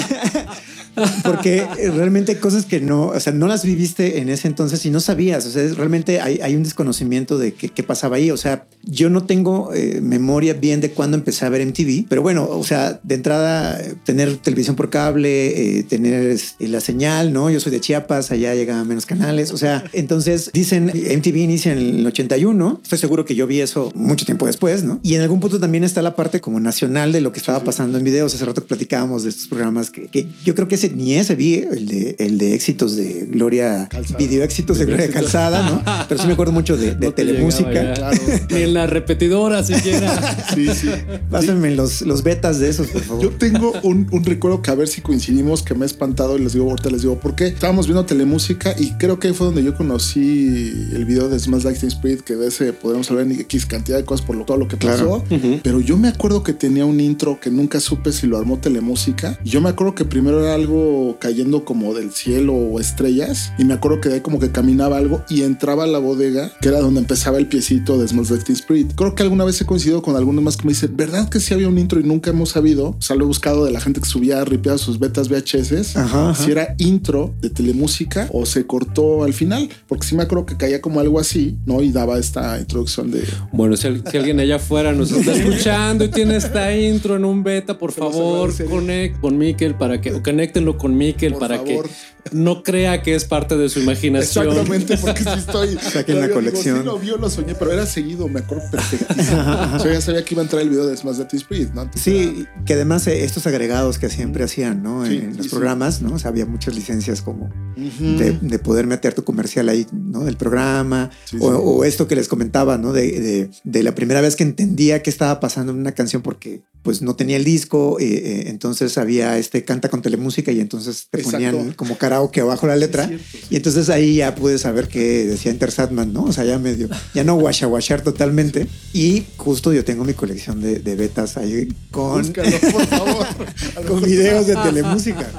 porque 1.23 1.65
realmente 1.93 2.33
hay 2.33 2.37
cosas 2.37 2.65
que 2.65 2.79
no, 2.79 3.07
o 3.07 3.19
sea, 3.19 3.33
no 3.33 3.47
las 3.47 3.63
viviste 3.63 4.19
en 4.19 4.29
ese 4.29 4.47
entonces 4.47 4.85
y 4.85 4.89
no 4.89 4.99
sabías. 4.99 5.45
O 5.45 5.51
sea, 5.51 5.67
realmente 5.73 6.21
hay, 6.21 6.39
hay 6.41 6.55
un 6.55 6.63
desconocimiento 6.63 7.37
de 7.37 7.53
qué, 7.53 7.83
pasaba 7.83 8.17
ahí. 8.17 8.31
O 8.31 8.37
sea, 8.37 8.67
yo 8.83 9.09
no 9.09 9.25
tengo 9.25 9.73
eh, 9.73 9.99
memoria 10.01 10.53
bien 10.53 10.81
de 10.81 10.91
cuándo 10.91 11.17
empecé 11.17 11.45
a 11.45 11.49
ver 11.49 11.65
MTV, 11.65 12.05
pero 12.09 12.21
bueno, 12.21 12.47
o 12.49 12.63
sea, 12.63 12.99
de 13.03 13.15
entrada, 13.15 13.79
tener 14.03 14.37
televisión 14.37 14.75
por 14.75 14.89
cable, 14.89 15.79
eh, 15.79 15.83
tener 15.83 16.27
este, 16.27 16.67
la 16.67 16.79
señal, 16.79 17.33
¿no? 17.33 17.49
Yo 17.49 17.59
soy 17.59 17.71
de 17.71 17.79
Chiapas, 17.79 18.31
allá 18.31 18.55
llegaban 18.55 18.87
menos 18.87 19.05
canales. 19.05 19.51
O 19.51 19.57
sea, 19.57 19.83
entonces 19.93 20.49
dicen 20.53 20.85
MTV 20.85 21.37
inicia 21.37 21.73
en 21.73 21.79
el 21.79 22.07
81. 22.07 22.79
Estoy 22.83 22.97
seguro 22.97 23.25
que 23.25 23.35
yo 23.35 23.47
vi 23.47 23.61
eso 23.61 23.91
mucho 23.95 24.25
tiempo 24.25 24.47
después, 24.47 24.83
¿no? 24.83 24.99
Y 25.03 25.15
en 25.15 25.21
algún 25.21 25.39
punto 25.39 25.59
también 25.59 25.83
está 25.83 26.01
la 26.01 26.15
parte 26.15 26.41
como 26.41 26.59
nacional 26.59 27.11
de 27.11 27.21
lo 27.21 27.31
que 27.31 27.39
estaba 27.39 27.63
pasando 27.63 27.97
en 27.97 28.03
videos. 28.03 28.33
Hace 28.33 28.45
rato 28.45 28.63
platicábamos 28.65 29.23
de 29.23 29.29
estos 29.29 29.47
programas 29.47 29.89
que, 29.89 30.07
que 30.07 30.27
yo 30.43 30.55
creo 30.55 30.67
que 30.67 30.77
ese, 30.85 30.95
ni 30.95 31.15
ese 31.15 31.35
vi, 31.35 31.55
el 31.55 31.87
de, 31.87 32.15
el 32.19 32.37
de 32.37 32.53
éxitos 32.53 32.95
de 32.95 33.27
Gloria, 33.29 33.87
Calzada. 33.89 34.17
video 34.17 34.43
éxitos 34.43 34.77
de, 34.77 34.85
de 34.85 34.91
Gloria 34.93 35.11
Calzada, 35.11 35.69
¿no? 35.69 35.83
Pero 36.09 36.21
sí 36.21 36.27
me 36.27 36.33
acuerdo 36.33 36.53
mucho 36.53 36.77
de, 36.77 36.95
de 36.95 37.07
no 37.07 37.13
telemúsica. 37.13 37.93
Claro. 37.93 38.17
Ni 38.49 38.61
en 38.61 38.73
la 38.73 38.87
repetidora 38.87 39.63
siquiera. 39.63 40.47
sí, 40.55 40.67
sí. 40.73 40.89
Pásenme 41.29 41.69
sí. 41.69 41.75
los, 41.75 42.01
los 42.01 42.23
betas 42.23 42.59
de 42.59 42.69
esos, 42.69 42.87
por 42.87 43.01
favor. 43.01 43.23
Yo 43.23 43.31
tengo 43.31 43.73
un, 43.83 44.07
un, 44.11 44.23
recuerdo 44.23 44.61
que 44.61 44.71
a 44.71 44.75
ver 44.75 44.87
si 44.87 45.01
coincidimos 45.01 45.63
que 45.63 45.73
me 45.73 45.83
ha 45.83 45.87
espantado 45.87 46.37
y 46.37 46.41
les 46.41 46.53
digo, 46.53 46.69
ahorita 46.69 46.89
les 46.89 47.01
digo 47.01 47.19
por 47.19 47.35
qué. 47.35 47.47
Estábamos 47.47 47.87
viendo 47.87 48.05
telemúsica 48.05 48.75
y 48.77 48.91
creo 48.93 49.19
que 49.19 49.27
ahí 49.29 49.33
fue 49.33 49.47
donde 49.47 49.63
yo 49.63 49.75
conocí 49.75 50.71
el 50.93 51.05
video 51.05 51.29
de 51.29 51.39
Smash 51.39 51.63
Lightning 51.63 51.91
Spirit, 51.91 52.21
que 52.21 52.35
de 52.35 52.47
ese 52.47 52.73
podemos 52.73 53.09
hablar 53.09 53.25
en 53.25 53.39
X 53.41 53.65
cantidad 53.65 53.97
de 53.97 54.05
cosas 54.05 54.25
por 54.25 54.35
lo, 54.35 54.45
todo 54.45 54.57
lo 54.57 54.67
que 54.67 54.77
pasó. 54.77 55.23
Claro. 55.23 55.23
Uh 55.29 55.35
-huh. 55.35 55.59
Pero 55.63 55.79
yo 55.79 55.97
me 55.97 56.07
acuerdo 56.07 56.43
que 56.43 56.53
tenía 56.53 56.85
un 56.85 56.99
intro 56.99 57.39
que 57.39 57.49
nunca 57.49 57.79
supe 57.79 58.11
si 58.11 58.27
lo 58.27 58.37
armó 58.37 58.57
telemúsica. 58.57 59.39
Y 59.43 59.49
yo 59.49 59.61
me 59.61 59.69
acuerdo 59.69 59.95
que 59.95 60.05
primero 60.05 60.43
era 60.43 60.53
algo 60.53 60.74
cayendo 61.19 61.65
como 61.65 61.93
del 61.93 62.11
cielo 62.11 62.53
o 62.53 62.79
estrellas. 62.79 63.51
Y 63.57 63.65
me 63.65 63.73
acuerdo 63.73 64.01
que 64.01 64.09
de 64.09 64.15
ahí 64.15 64.21
como 64.21 64.39
que 64.39 64.51
caminaba 64.51 64.97
algo 64.97 65.23
y 65.29 65.41
entraba 65.41 65.83
a 65.83 65.87
la 65.87 65.99
bodega, 65.99 66.51
que 66.61 66.69
era 66.69 66.79
donde 66.79 66.99
empezaba 66.99 67.37
el 67.37 67.47
piecito 67.47 67.97
de 67.97 68.07
Smells 68.07 68.29
Like 68.29 68.45
Teen 68.45 68.55
Spirit. 68.55 68.93
Creo 68.95 69.15
que 69.15 69.23
alguna 69.23 69.43
vez 69.43 69.59
he 69.61 69.65
coincidido 69.65 70.01
con 70.01 70.15
algunos 70.15 70.43
más 70.43 70.57
que 70.57 70.65
me 70.65 70.73
dicen, 70.73 70.95
¿verdad 70.95 71.29
que 71.29 71.39
sí 71.39 71.53
había 71.53 71.67
un 71.67 71.77
intro 71.77 71.99
y 71.99 72.03
nunca 72.03 72.29
hemos 72.29 72.49
sabido? 72.49 72.95
O 72.97 73.01
sea, 73.01 73.15
lo 73.15 73.23
he 73.23 73.27
buscado 73.27 73.65
de 73.65 73.71
la 73.71 73.79
gente 73.79 73.99
que 73.99 74.07
subía 74.07 74.43
ripeadas 74.45 74.81
sus 74.81 74.99
betas 74.99 75.29
VHS. 75.29 75.97
Ajá, 75.97 76.29
ajá. 76.29 76.43
Si 76.43 76.51
era 76.51 76.75
intro 76.77 77.33
de 77.41 77.49
telemúsica 77.49 78.27
o 78.31 78.45
se 78.45 78.65
cortó 78.65 79.23
al 79.23 79.33
final. 79.33 79.69
Porque 79.87 80.05
sí 80.05 80.15
me 80.15 80.23
acuerdo 80.23 80.45
que 80.45 80.57
caía 80.57 80.81
como 80.81 80.99
algo 80.99 81.19
así, 81.19 81.57
¿no? 81.65 81.81
Y 81.81 81.91
daba 81.91 82.17
esta 82.17 82.59
introducción 82.59 83.11
de... 83.11 83.23
Bueno, 83.51 83.77
si, 83.77 83.87
si 84.09 84.17
alguien 84.17 84.39
allá 84.39 84.57
afuera 84.57 84.93
nos 84.93 85.11
está 85.11 85.33
escuchando 85.35 86.05
y 86.05 86.09
tiene 86.09 86.35
esta 86.35 86.75
intro 86.75 87.15
en 87.15 87.25
un 87.25 87.43
beta, 87.43 87.77
por 87.77 87.91
favor, 87.91 88.53
conect 88.67 89.19
con 89.19 89.37
Miquel 89.37 89.75
para 89.75 90.01
que, 90.01 90.13
o 90.13 90.23
con 90.73 90.97
Miquel 90.97 91.35
para 91.35 91.57
favor. 91.57 91.87
que 91.87 92.14
no 92.31 92.63
crea 92.63 93.01
que 93.01 93.15
es 93.15 93.25
parte 93.25 93.55
de 93.57 93.69
su 93.69 93.79
imaginación. 93.79 94.47
Exactamente, 94.47 94.97
porque 95.01 95.23
si 95.23 95.29
estoy. 95.29 95.77
Saquen 95.81 96.21
la 96.21 96.29
colección. 96.29 96.79
Digo, 96.81 96.97
sí, 96.97 96.97
lo 96.97 96.99
vio, 96.99 97.17
lo 97.17 97.29
soñé, 97.29 97.55
pero 97.55 97.71
era 97.71 97.85
seguido, 97.85 98.27
me 98.27 98.39
acuerdo 98.39 98.63
perfectísimo. 98.71 99.39
o 99.75 99.79
sea, 99.79 99.93
ya 99.93 100.01
sabía 100.01 100.25
que 100.25 100.33
iba 100.33 100.41
a 100.41 100.45
entrar 100.45 100.61
el 100.61 100.69
video 100.69 100.87
de 100.87 100.97
Smash 100.97 101.17
the 101.27 101.37
Spirit, 101.37 101.71
¿no? 101.73 101.81
Antes 101.81 102.01
sí, 102.01 102.47
era... 102.49 102.65
que 102.65 102.73
además 102.73 103.05
eh, 103.07 103.23
estos 103.23 103.45
agregados 103.47 103.99
que 103.99 104.09
siempre 104.09 104.43
hacían, 104.43 104.81
¿no? 104.81 105.05
Sí, 105.05 105.17
en 105.17 105.37
los 105.37 105.45
sí, 105.45 105.49
programas, 105.49 106.01
¿no? 106.01 106.15
O 106.15 106.19
sea, 106.19 106.29
había 106.29 106.45
muchas 106.45 106.75
licencias 106.75 107.21
como 107.21 107.45
uh 107.45 107.51
-huh. 107.77 108.17
de, 108.17 108.31
de, 108.33 108.59
poder 108.59 108.87
meter 108.87 109.13
tu 109.13 109.23
comercial 109.23 109.69
ahí, 109.69 109.85
¿no? 109.91 110.25
Del 110.25 110.37
programa. 110.37 111.11
O, 111.39 111.47
o, 111.47 111.83
esto 111.83 112.07
que 112.07 112.15
les 112.15 112.27
comentaba, 112.27 112.77
¿no? 112.77 112.93
De, 112.93 113.11
de, 113.19 113.49
de, 113.63 113.83
la 113.83 113.93
primera 113.93 114.21
vez 114.21 114.35
que 114.35 114.43
entendía 114.43 115.03
qué 115.03 115.09
estaba 115.09 115.39
pasando 115.39 115.71
en 115.71 115.79
una 115.79 115.91
canción 115.91 116.21
porque 116.21 116.63
pues 116.85 117.01
no 117.01 117.15
tenía 117.15 117.35
el 117.37 117.43
disco, 117.43 117.99
eh, 117.99 118.05
eh, 118.05 118.43
entonces 118.45 118.99
había 118.99 119.39
este 119.39 119.65
canta 119.65 119.89
con 119.89 120.03
telemúsica 120.03 120.51
y 120.51 120.59
entonces 120.59 121.07
te 121.09 121.17
Exacto. 121.17 121.37
ponían 121.37 121.73
como 121.73 121.97
karaoke 122.15 122.41
abajo 122.41 122.67
la 122.67 122.75
letra. 122.75 123.07
Cierto, 123.07 123.25
sí. 123.31 123.39
Y 123.49 123.55
entonces 123.57 123.89
ahí 123.89 124.15
ya 124.17 124.35
pude 124.35 124.57
saber 124.57 124.87
que 124.87 125.25
decía 125.25 125.51
Enter 125.51 125.71
Satman, 125.71 126.13
¿no? 126.13 126.23
O 126.23 126.33
sea, 126.33 126.45
ya 126.45 126.57
medio, 126.59 126.89
ya 127.13 127.23
no 127.23 127.35
washa 127.35 127.67
washar 127.67 128.01
totalmente. 128.01 128.67
Y 128.93 129.25
justo 129.37 129.73
yo 129.73 129.83
tengo 129.83 130.03
mi 130.03 130.13
colección 130.13 130.61
de, 130.61 130.79
de 130.79 130.95
betas 130.95 131.37
ahí 131.37 131.67
con, 131.91 132.21
Búscalo, 132.21 132.57
por 132.71 132.85
favor. 132.87 133.27
con 133.87 134.01
videos 134.03 134.47
de 134.47 134.55
telemúsica. 134.63 135.29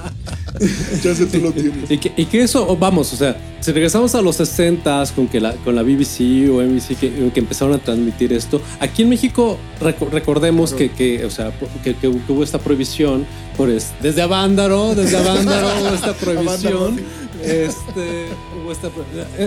ya 1.02 1.14
sé 1.14 1.26
tú 1.26 1.38
lo 1.38 1.52
tienes. 1.52 1.90
Y 1.90 1.98
que, 1.98 2.12
y 2.16 2.26
que, 2.26 2.42
eso, 2.42 2.76
vamos, 2.76 3.12
o 3.12 3.16
sea, 3.16 3.36
si 3.60 3.72
regresamos 3.72 4.14
a 4.14 4.22
los 4.22 4.36
60 4.36 5.04
con 5.14 5.28
que 5.28 5.40
la, 5.40 5.52
con 5.52 5.74
la 5.74 5.82
BBC 5.82 6.50
o 6.50 6.62
NBC 6.62 6.98
que, 6.98 7.30
que 7.32 7.40
empezaron 7.40 7.74
a 7.74 7.78
transmitir 7.78 8.32
esto, 8.32 8.60
aquí 8.80 9.02
en 9.02 9.08
México 9.08 9.58
rec 9.80 10.00
recordemos 10.12 10.70
claro. 10.70 10.92
que, 10.96 11.18
que, 11.18 11.24
o 11.24 11.30
sea, 11.30 11.52
que, 11.82 11.94
que, 11.94 12.08
hubo 12.08 12.42
esta 12.42 12.58
prohibición 12.58 13.26
por 13.56 13.70
es, 13.70 13.92
desde 14.02 14.22
Avándaro, 14.22 14.94
desde 14.94 15.16
Avándaro 15.18 15.68
hubo 15.80 15.94
esta 15.94 16.14
prohibición. 16.20 17.00
este, 17.42 18.26
hubo 18.62 18.72
esta, 18.72 18.88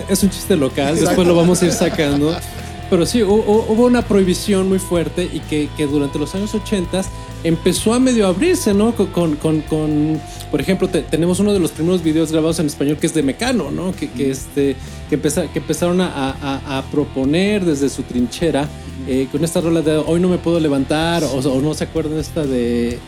es 0.08 0.22
un 0.22 0.30
chiste 0.30 0.56
local, 0.56 0.96
después 0.96 1.26
lo 1.26 1.34
vamos 1.34 1.62
a 1.62 1.66
ir 1.66 1.72
sacando. 1.72 2.34
Pero 2.88 3.06
sí, 3.06 3.22
hubo, 3.22 3.66
hubo 3.68 3.86
una 3.86 4.02
prohibición 4.02 4.68
muy 4.68 4.80
fuerte 4.80 5.30
y 5.32 5.38
que, 5.38 5.68
que 5.76 5.86
durante 5.86 6.18
los 6.18 6.34
años 6.34 6.52
80 6.52 7.04
empezó 7.44 7.94
a 7.94 7.98
medio 7.98 8.26
abrirse, 8.26 8.74
¿no? 8.74 8.94
Con, 8.94 9.36
con, 9.36 9.60
con 9.62 10.20
por 10.50 10.60
ejemplo, 10.60 10.88
te, 10.88 11.02
tenemos 11.02 11.40
uno 11.40 11.52
de 11.52 11.60
los 11.60 11.70
primeros 11.70 12.02
videos 12.02 12.32
grabados 12.32 12.58
en 12.58 12.66
español 12.66 12.96
que 12.96 13.06
es 13.06 13.14
de 13.14 13.22
Mecano, 13.22 13.70
¿no? 13.70 13.92
Que, 13.92 14.10
que, 14.10 14.30
este, 14.30 14.76
que, 15.08 15.14
empeza, 15.14 15.46
que 15.52 15.60
empezaron 15.60 16.00
a, 16.00 16.08
a, 16.08 16.78
a, 16.78 16.82
proponer 16.90 17.64
desde 17.64 17.88
su 17.88 18.02
trinchera 18.02 18.68
eh, 19.06 19.28
con 19.32 19.44
esta 19.44 19.60
rola 19.60 19.80
de 19.80 19.96
hoy 19.96 20.20
no 20.20 20.28
me 20.28 20.38
puedo 20.38 20.60
levantar 20.60 21.24
o, 21.24 21.38
o 21.38 21.60
no 21.60 21.74
se 21.74 21.84
acuerdan 21.84 22.18
esta 22.18 22.44
de... 22.44 22.98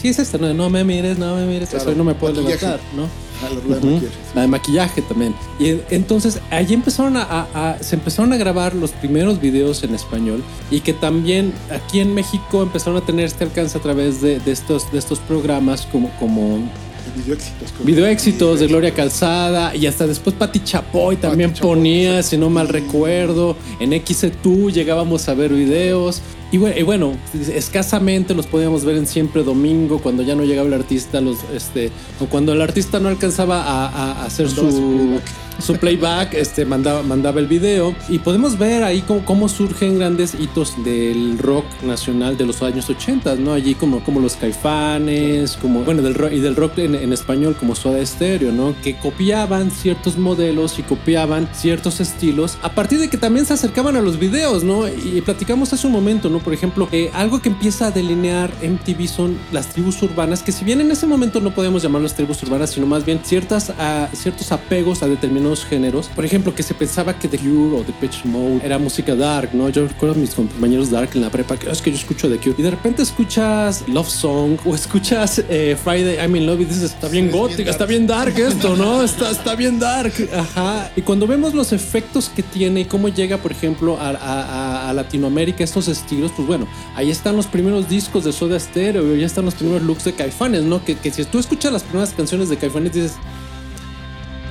Sí 0.00 0.08
es 0.08 0.18
esta, 0.18 0.38
no, 0.38 0.52
no 0.54 0.70
me 0.70 0.84
mires, 0.84 1.18
no 1.18 1.34
me 1.36 1.46
mires, 1.46 1.70
claro, 1.70 1.90
hoy 1.90 1.96
no 1.96 2.04
me 2.04 2.14
puedo 2.14 2.34
maquillaje. 2.34 2.64
levantar, 2.66 2.86
¿no? 2.96 3.04
Ah, 3.42 3.48
la, 3.68 3.76
uh 3.76 3.80
-huh. 3.80 4.00
de 4.00 4.08
la 4.34 4.40
de 4.42 4.48
maquillaje 4.48 5.02
también. 5.02 5.34
Y 5.58 5.76
entonces 5.90 6.40
allí 6.50 6.74
empezaron 6.74 7.16
a, 7.16 7.22
a, 7.22 7.70
a, 7.70 7.82
se 7.82 7.96
empezaron 7.96 8.32
a 8.32 8.36
grabar 8.36 8.74
los 8.74 8.90
primeros 8.92 9.40
videos 9.40 9.82
en 9.82 9.94
español 9.94 10.42
y 10.70 10.80
que 10.80 10.92
también 10.92 11.52
aquí 11.70 12.00
en 12.00 12.14
México 12.14 12.62
empezaron 12.62 12.96
a 12.98 13.06
tener 13.06 13.26
este 13.26 13.44
alcance 13.44 13.76
a 13.78 13.80
través 13.80 14.20
de, 14.20 14.40
de 14.40 14.52
estos, 14.52 14.90
de 14.92 14.98
estos 14.98 15.18
programas 15.20 15.86
como, 15.90 16.10
como 16.18 16.58
Video 17.16 17.34
éxitos, 17.34 17.72
video 17.84 18.06
éxitos 18.06 18.60
de 18.60 18.66
Gloria 18.66 18.92
Calzada 18.92 19.74
y 19.74 19.86
hasta 19.86 20.06
después 20.06 20.34
Pati 20.36 20.60
Chapoy 20.60 21.16
también 21.16 21.50
Pati 21.50 21.62
ponía, 21.62 22.10
Chapoy. 22.10 22.22
si 22.22 22.36
no 22.38 22.50
mal 22.50 22.68
recuerdo. 22.68 23.56
En 23.80 23.92
XETU 23.92 24.70
llegábamos 24.70 25.28
a 25.28 25.34
ver 25.34 25.52
videos. 25.52 26.22
Y 26.52 26.58
bueno, 26.58 27.12
escasamente 27.54 28.34
los 28.34 28.48
podíamos 28.48 28.84
ver 28.84 28.96
en 28.96 29.06
siempre 29.06 29.44
domingo 29.44 30.00
cuando 30.00 30.24
ya 30.24 30.34
no 30.34 30.42
llegaba 30.42 30.66
el 30.66 30.74
artista, 30.74 31.20
los, 31.20 31.38
este, 31.54 31.92
o 32.18 32.26
cuando 32.26 32.52
el 32.52 32.60
artista 32.60 32.98
no 32.98 33.08
alcanzaba 33.08 33.62
a, 33.62 33.86
a 33.86 34.24
hacer 34.24 34.50
su, 34.50 35.20
su 35.60 35.76
playback, 35.76 36.34
este, 36.34 36.64
mandaba, 36.64 37.02
mandaba 37.02 37.40
el 37.40 37.46
video. 37.46 37.94
Y 38.08 38.18
podemos 38.18 38.58
ver 38.58 38.82
ahí 38.82 39.02
cómo, 39.02 39.24
cómo, 39.24 39.48
surgen 39.48 39.98
grandes 39.98 40.34
hitos 40.34 40.82
del 40.84 41.38
rock 41.38 41.64
nacional 41.82 42.36
de 42.36 42.46
los 42.46 42.62
años 42.62 42.88
80, 42.88 43.36
¿no? 43.36 43.52
Allí 43.52 43.74
como, 43.74 44.02
como 44.04 44.20
los 44.20 44.36
caifanes, 44.36 45.56
como, 45.56 45.82
bueno, 45.82 46.02
del 46.02 46.14
rock, 46.14 46.32
y 46.32 46.40
del 46.40 46.56
rock 46.56 46.78
en, 46.78 46.94
en 46.94 47.12
español 47.12 47.56
como 47.58 47.74
Soda 47.74 48.04
Stereo, 48.04 48.52
¿no? 48.52 48.74
Que 48.82 48.96
copiaban 48.96 49.70
ciertos 49.70 50.16
modelos 50.16 50.78
y 50.78 50.82
copiaban 50.82 51.48
ciertos 51.52 52.00
estilos 52.00 52.58
a 52.62 52.72
partir 52.72 52.98
de 52.98 53.08
que 53.08 53.16
también 53.16 53.46
se 53.46 53.54
acercaban 53.54 53.96
a 53.96 54.00
los 54.00 54.18
videos, 54.18 54.64
¿no? 54.64 54.86
Y 54.88 55.20
platicamos 55.22 55.72
hace 55.72 55.86
un 55.86 55.92
momento, 55.92 56.28
¿no? 56.28 56.38
Por 56.38 56.52
ejemplo, 56.52 56.88
eh, 56.92 57.10
algo 57.14 57.40
que 57.40 57.48
empieza 57.48 57.86
a 57.86 57.90
delinear 57.90 58.50
MTV 58.62 59.08
son 59.08 59.38
las 59.52 59.68
tribus 59.68 60.02
urbanas, 60.02 60.42
que 60.42 60.52
si 60.52 60.64
bien 60.64 60.80
en 60.80 60.90
ese 60.90 61.06
momento 61.06 61.40
no 61.40 61.54
podemos 61.54 61.82
llamarlas 61.82 62.14
tribus 62.14 62.42
urbanas, 62.42 62.70
sino 62.70 62.86
más 62.86 63.04
bien 63.04 63.20
ciertas, 63.24 63.70
uh, 63.70 64.14
ciertos 64.14 64.52
apegos 64.52 65.02
a 65.02 65.08
determinados 65.08 65.49
géneros. 65.64 66.08
Por 66.08 66.24
ejemplo, 66.24 66.54
que 66.54 66.62
se 66.62 66.74
pensaba 66.74 67.18
que 67.18 67.28
The 67.28 67.38
Cure 67.38 67.80
o 67.80 67.82
The 67.82 67.92
Pitch 67.92 68.24
Mode 68.24 68.60
era 68.64 68.78
música 68.78 69.14
dark, 69.14 69.50
¿no? 69.52 69.68
Yo 69.68 69.86
recuerdo 69.86 70.14
a 70.14 70.18
mis 70.18 70.34
compañeros 70.34 70.90
dark 70.90 71.10
en 71.14 71.22
la 71.22 71.30
prepa 71.30 71.56
que 71.56 71.70
es 71.70 71.82
que 71.82 71.90
yo 71.90 71.96
escucho 71.96 72.28
The 72.28 72.38
Cure 72.38 72.54
y 72.58 72.62
de 72.62 72.70
repente 72.70 73.02
escuchas 73.02 73.84
Love 73.88 74.08
Song 74.08 74.58
o 74.64 74.74
escuchas 74.74 75.42
eh, 75.48 75.76
Friday 75.82 76.16
I'm 76.16 76.34
in 76.36 76.46
Love 76.46 76.60
y 76.60 76.64
dices, 76.66 76.82
está 76.82 77.08
bien 77.08 77.26
sí, 77.26 77.36
gótica, 77.36 77.70
está 77.70 77.86
bien 77.86 78.06
dark 78.06 78.38
esto, 78.38 78.76
¿no? 78.76 79.02
Está, 79.02 79.30
está 79.30 79.54
bien 79.54 79.78
dark. 79.78 80.12
Ajá. 80.34 80.90
Y 80.96 81.02
cuando 81.02 81.26
vemos 81.26 81.54
los 81.54 81.72
efectos 81.72 82.28
que 82.28 82.42
tiene 82.42 82.80
y 82.80 82.84
cómo 82.84 83.08
llega, 83.08 83.38
por 83.38 83.52
ejemplo, 83.52 83.98
a, 83.98 84.10
a, 84.10 84.90
a 84.90 84.92
Latinoamérica 84.92 85.64
estos 85.64 85.88
estilos, 85.88 86.32
pues 86.34 86.46
bueno, 86.46 86.66
ahí 86.94 87.10
están 87.10 87.36
los 87.36 87.46
primeros 87.46 87.88
discos 87.88 88.24
de 88.24 88.32
Soda 88.32 88.58
Stereo, 88.58 89.16
ya 89.16 89.26
están 89.26 89.44
los 89.44 89.54
primeros 89.54 89.82
looks 89.82 90.04
de 90.04 90.12
Caifanes, 90.12 90.62
¿no? 90.62 90.84
Que, 90.84 90.96
que 90.96 91.10
si 91.10 91.24
tú 91.24 91.38
escuchas 91.38 91.72
las 91.72 91.82
primeras 91.82 92.12
canciones 92.12 92.48
de 92.48 92.56
Caifanes 92.56 92.92
dices, 92.92 93.12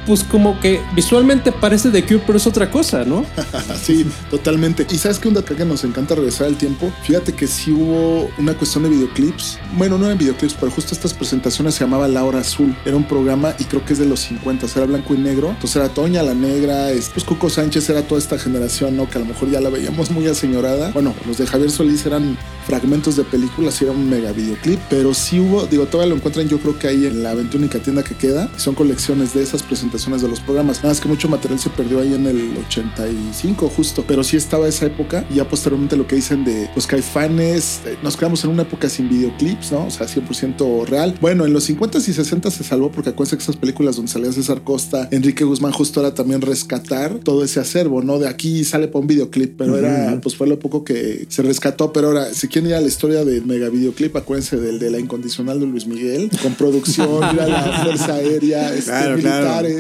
pues 0.10 0.24
como 0.24 0.60
que 0.60 0.82
visualmente 0.96 1.52
parece 1.52 1.92
The 1.92 2.04
Cure, 2.04 2.24
pero 2.26 2.40
es 2.40 2.48
otra 2.48 2.72
cosa, 2.72 3.06
¿no? 3.06 3.28
sí, 3.80 4.08
totalmente. 4.32 4.88
Y 4.90 4.98
sabes 4.98 5.20
que 5.20 5.28
un 5.28 5.36
dato 5.36 5.56
que 5.56 5.64
nos 5.64 5.84
encanta 5.84 6.16
regresar 6.16 6.48
al 6.48 6.58
tiempo, 6.58 6.92
fíjate 7.04 7.34
que 7.34 7.46
sí 7.46 7.72
hubo 7.72 8.28
una 8.40 8.56
cuestión 8.56 8.86
de 8.86 8.90
videoclips. 8.90 9.60
Bueno, 9.78 10.00
no 10.00 10.10
en 10.10 10.18
videoclips, 10.18 10.56
pero 10.60 10.72
justo 10.72 10.96
estas 10.96 11.14
presentaciones 11.14 11.76
se 11.76 11.84
llamaba 11.84 12.08
La 12.08 12.24
Hora 12.24 12.40
Azul. 12.40 12.76
Era 12.86 12.96
un 12.96 13.04
programa 13.04 13.54
y 13.60 13.66
creo 13.66 13.86
que 13.86 13.94
es 13.94 14.00
de 14.00 14.08
los 14.08 14.22
50, 14.22 14.66
era 14.76 14.88
blanco 14.88 15.14
y 15.14 15.20
negro. 15.20 15.52
Entonces 15.52 15.76
era 15.76 15.90
Toña 15.90 16.24
la 16.24 16.34
Negra, 16.34 16.88
pues 17.14 17.24
Cuco 17.24 17.48
Sánchez 17.52 17.88
era 17.92 18.02
toda 18.02 18.20
esta 18.20 18.40
generación, 18.40 18.98
¿no? 18.98 19.08
Que 19.08 19.20
a 19.20 19.22
lo 19.22 19.28
mejor 19.28 19.52
ya 19.52 19.62
la 19.62 19.70
veíamos 19.70 20.10
muy 20.10 20.26
aseñorada. 20.26 20.90
Bueno, 20.90 21.14
los 21.28 21.38
de 21.38 21.46
Javier 21.46 21.70
Solís 21.70 22.04
eran 22.08 22.36
fragmentos 22.66 23.16
de 23.16 23.26
películas 23.26 23.80
y 23.80 23.84
era 23.84 23.94
un 23.94 24.10
mega 24.10 24.32
videoclip, 24.32 24.80
pero 24.90 25.14
sí 25.14 25.40
hubo, 25.40 25.68
digo, 25.68 25.86
todavía 25.86 26.10
lo 26.10 26.16
encuentran 26.16 26.48
yo 26.48 26.58
creo 26.60 26.80
que 26.80 26.88
ahí 26.88 27.06
en 27.06 27.22
la 27.22 27.36
21 27.36 27.68
tienda 27.68 28.04
que 28.04 28.16
queda, 28.16 28.50
son 28.58 28.74
colecciones 28.74 29.36
de 29.36 29.44
esas 29.44 29.62
presentaciones 29.62 29.99
de 30.00 30.30
los 30.30 30.40
programas. 30.40 30.78
Nada 30.78 30.90
más 30.90 31.02
que 31.02 31.10
mucho 31.10 31.28
material 31.28 31.60
se 31.60 31.70
perdió 31.70 32.00
ahí 32.00 32.14
en 32.14 32.26
el 32.26 32.58
85 32.68 33.70
justo, 33.70 34.04
pero 34.08 34.24
sí 34.24 34.38
estaba 34.38 34.68
esa 34.68 34.86
época 34.86 35.26
y 35.30 35.36
ya 35.36 35.48
posteriormente 35.48 35.98
lo 35.98 36.08
que 36.08 36.16
dicen 36.16 36.46
de 36.46 36.62
los 36.62 36.70
pues, 36.74 36.88
caifanes, 36.88 37.82
eh, 37.86 37.98
nos 38.02 38.16
quedamos 38.16 38.44
en 38.46 38.52
una 38.52 38.62
época 38.62 38.88
sin 38.88 39.10
videoclips, 39.10 39.74
¿no? 39.74 39.86
O 39.86 39.90
sea, 39.92 40.08
100% 40.08 40.88
real. 40.88 41.16
Bueno, 41.20 41.46
en 41.46 41.52
los 41.52 41.66
50 41.66 41.98
y 41.98 42.02
60 42.02 42.50
se 42.50 42.64
salvó 42.64 42.92
porque 42.92 43.10
acuérdense 43.10 43.36
que 43.38 43.44
esas 43.44 43.58
películas 43.58 43.98
donde 43.98 44.10
salía 44.10 44.32
César 44.32 44.64
Costa, 44.64 45.10
Enrique 45.12 45.44
Guzmán 45.44 45.74
justo 45.74 46.00
era 46.00 46.14
también 46.14 46.42
rescatar 46.42 47.20
todo 47.20 47.44
ese 47.44 47.60
acervo, 47.60 48.02
¿no? 48.02 48.20
De 48.20 48.28
aquí 48.28 48.64
sale 48.64 48.88
para 48.88 49.02
un 49.02 49.08
videoclip, 49.08 49.58
pero 49.58 49.78
era, 49.78 50.18
pues 50.22 50.36
fue 50.36 50.48
lo 50.48 50.60
poco 50.60 50.86
que 50.86 51.28
se 51.28 51.44
rescató, 51.44 51.92
pero 51.92 52.08
ahora, 52.08 52.34
si 52.34 52.48
quieren 52.48 52.72
ir 52.72 52.76
a 52.76 52.82
la 52.82 52.88
historia 52.88 53.26
del 53.26 53.46
mega 53.46 53.70
videoclip, 53.70 54.16
acuérdense 54.16 54.58
del 54.58 54.80
de 54.80 54.90
la 54.90 55.00
incondicional 55.00 55.60
de 55.60 55.68
Luis 55.68 55.86
Miguel, 55.86 56.32
con 56.42 56.56
producción, 56.56 57.24
a 57.24 57.34
la 57.34 57.84
Fuerza 57.84 58.14
Aérea, 58.14 58.74
este, 58.74 59.10
militares. 59.16 59.79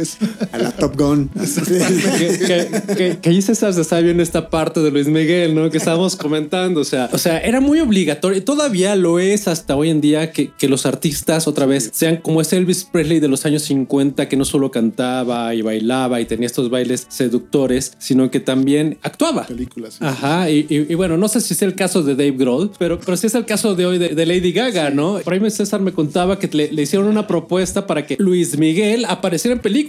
A 0.51 0.57
la 0.57 0.71
Top 0.71 0.97
Gun. 0.97 1.29
que, 2.97 3.17
que, 3.21 3.29
ahí 3.29 3.41
se 3.41 3.51
está 3.51 3.99
viendo 3.99 4.23
esta 4.23 4.49
parte 4.49 4.79
de 4.81 4.91
Luis 4.91 5.07
Miguel, 5.07 5.55
¿no? 5.55 5.69
Que 5.69 5.77
estábamos 5.77 6.15
comentando. 6.15 6.81
O 6.81 6.85
sea, 6.85 7.09
o 7.11 7.17
sea, 7.17 7.39
era 7.39 7.59
muy 7.61 7.79
obligatorio 7.79 8.37
y 8.37 8.41
todavía 8.41 8.95
lo 8.95 9.19
es 9.19 9.47
hasta 9.47 9.75
hoy 9.75 9.89
en 9.89 10.01
día 10.01 10.31
que, 10.31 10.51
que 10.57 10.67
los 10.67 10.85
artistas 10.85 11.47
otra 11.47 11.65
vez 11.65 11.89
sean 11.93 12.17
como 12.17 12.41
ese 12.41 12.57
Elvis 12.57 12.83
Presley 12.83 13.19
de 13.19 13.27
los 13.27 13.45
años 13.45 13.63
50 13.63 14.29
que 14.29 14.37
no 14.37 14.45
solo 14.45 14.71
cantaba 14.71 15.53
y 15.53 15.61
bailaba 15.61 16.21
y 16.21 16.25
tenía 16.25 16.47
estos 16.47 16.69
bailes 16.69 17.05
seductores, 17.09 17.93
sino 17.99 18.31
que 18.31 18.39
también 18.39 18.97
actuaba. 19.01 19.45
Películas. 19.45 19.97
Ajá. 20.01 20.49
Y, 20.49 20.93
bueno, 20.95 21.17
no 21.17 21.27
sé 21.27 21.41
si 21.41 21.53
es 21.53 21.61
el 21.61 21.75
caso 21.75 22.03
de 22.03 22.15
Dave 22.15 22.31
Grohl, 22.37 22.71
pero, 22.77 22.99
pero 22.99 23.17
sí 23.17 23.27
es 23.27 23.35
el 23.35 23.45
caso 23.45 23.75
de 23.75 23.85
hoy 23.85 23.97
de, 23.97 24.25
Lady 24.25 24.51
Gaga, 24.51 24.91
¿no? 24.91 25.19
Por 25.19 25.33
ahí 25.33 25.39
César 25.49 25.81
me 25.81 25.91
contaba 25.91 26.37
que 26.37 26.47
le, 26.47 26.71
le, 26.71 26.83
hicieron 26.83 27.07
una 27.07 27.25
propuesta 27.25 27.87
para 27.87 28.05
que 28.05 28.15
Luis 28.19 28.57
Miguel 28.57 29.05
apareciera 29.05 29.55
en 29.55 29.61
películas. 29.61 29.88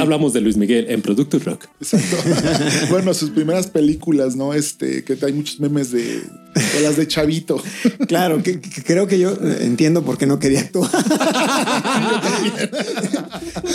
Hablamos 0.00 0.32
de 0.32 0.40
Luis 0.40 0.56
Miguel 0.56 0.86
en 0.88 1.02
Producto 1.02 1.38
Rock. 1.38 1.66
Exacto. 1.80 2.16
bueno, 2.90 3.12
sus 3.14 3.30
primeras 3.30 3.66
películas, 3.66 4.36
¿no? 4.36 4.54
Este, 4.54 5.04
que 5.04 5.18
hay 5.22 5.32
muchos 5.32 5.60
memes 5.60 5.90
de, 5.90 6.22
las 6.82 6.96
de 6.96 7.06
Chavito. 7.06 7.62
Claro, 8.08 8.42
que, 8.42 8.60
creo 8.60 9.06
que 9.06 9.18
yo 9.18 9.36
entiendo 9.60 10.02
por 10.02 10.18
qué 10.18 10.26
no 10.26 10.38
quería 10.38 10.60
actuar. 10.60 10.90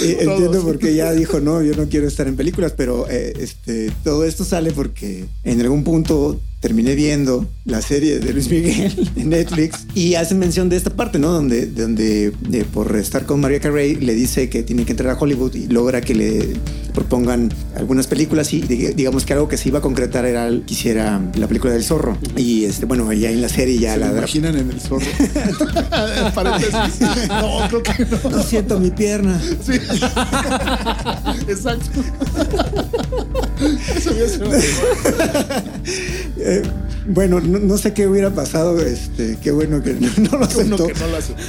Eh, 0.02 0.18
entiendo 0.22 0.62
por 0.62 0.78
qué 0.78 0.96
ya 0.96 1.12
dijo, 1.12 1.40
no, 1.40 1.62
yo 1.62 1.76
no 1.76 1.90
quiero 1.90 2.08
estar 2.08 2.28
en 2.28 2.36
películas, 2.36 2.74
pero 2.76 3.10
eh, 3.10 3.34
este, 3.38 3.92
todo 4.04 4.24
esto 4.24 4.46
sale 4.46 4.72
porque 4.72 5.26
en 5.44 5.62
algún 5.62 5.84
punto 5.84 6.40
terminé 6.60 6.94
viendo 6.96 7.48
la 7.66 7.82
serie 7.82 8.20
de 8.20 8.34
Luis 8.34 8.50
Miguel 8.50 9.10
en 9.16 9.30
Netflix 9.30 9.86
y 9.96 10.16
hacen 10.16 10.40
mención 10.40 10.68
de 10.70 10.76
esta 10.76 10.90
parte, 10.90 11.18
¿no? 11.20 11.32
Donde, 11.32 11.68
donde 11.68 12.34
eh, 12.52 12.66
por 12.72 12.96
estar 12.98 13.26
con 13.26 13.40
María 13.40 13.60
Carey 13.60 13.96
le 13.96 14.14
dice 14.14 14.50
que 14.50 14.64
tiene 14.64 14.86
que 14.86 14.92
entrar 14.92 15.16
a 15.16 15.20
Hollywood 15.20 15.56
y 15.56 15.68
logra 15.68 16.02
que 16.02 16.16
le 16.16 16.58
propongan 16.94 17.50
algunas 17.76 18.08
películas 18.08 18.54
y 18.54 18.62
digamos 18.62 19.26
que 19.26 19.34
algo 19.34 19.48
que 19.48 19.58
se 19.58 19.70
iba 19.70 19.80
a 19.80 19.82
concretar 19.82 20.26
era 20.26 20.50
quisiera 20.66 21.22
la 21.36 21.48
película 21.48 21.72
del 21.74 21.84
zorro. 21.84 22.18
Y 22.36 22.66
este 22.66 22.86
bueno 22.86 23.12
ya 23.14 23.32
en 23.32 23.42
la 23.42 23.50
serie 23.50 23.80
ya 23.80 23.94
¿Se 23.94 24.00
la 24.00 24.12
imaginan 24.12 24.58
en 24.58 24.70
el 24.70 24.82
zorro 24.82 25.06
no 27.30 27.68
creo 27.68 27.84
que 27.84 28.06
no. 28.06 28.30
No 28.30 28.44
siento 28.44 28.80
mi 28.80 28.92
pierna. 28.92 29.42
Sí. 29.64 29.74
Exacto 31.48 32.02
eh, 36.38 36.64
bueno, 37.08 37.42
no, 37.42 37.78
sé 37.78 37.94
qué 37.94 38.08
hubiera 38.08 38.30
pasado. 38.30 38.80
Este, 38.80 39.38
qué 39.42 39.52
bueno 39.52 39.82
que 39.82 39.94
no, 39.94 40.38
lo 40.38 40.46
aceptó. 40.46 40.88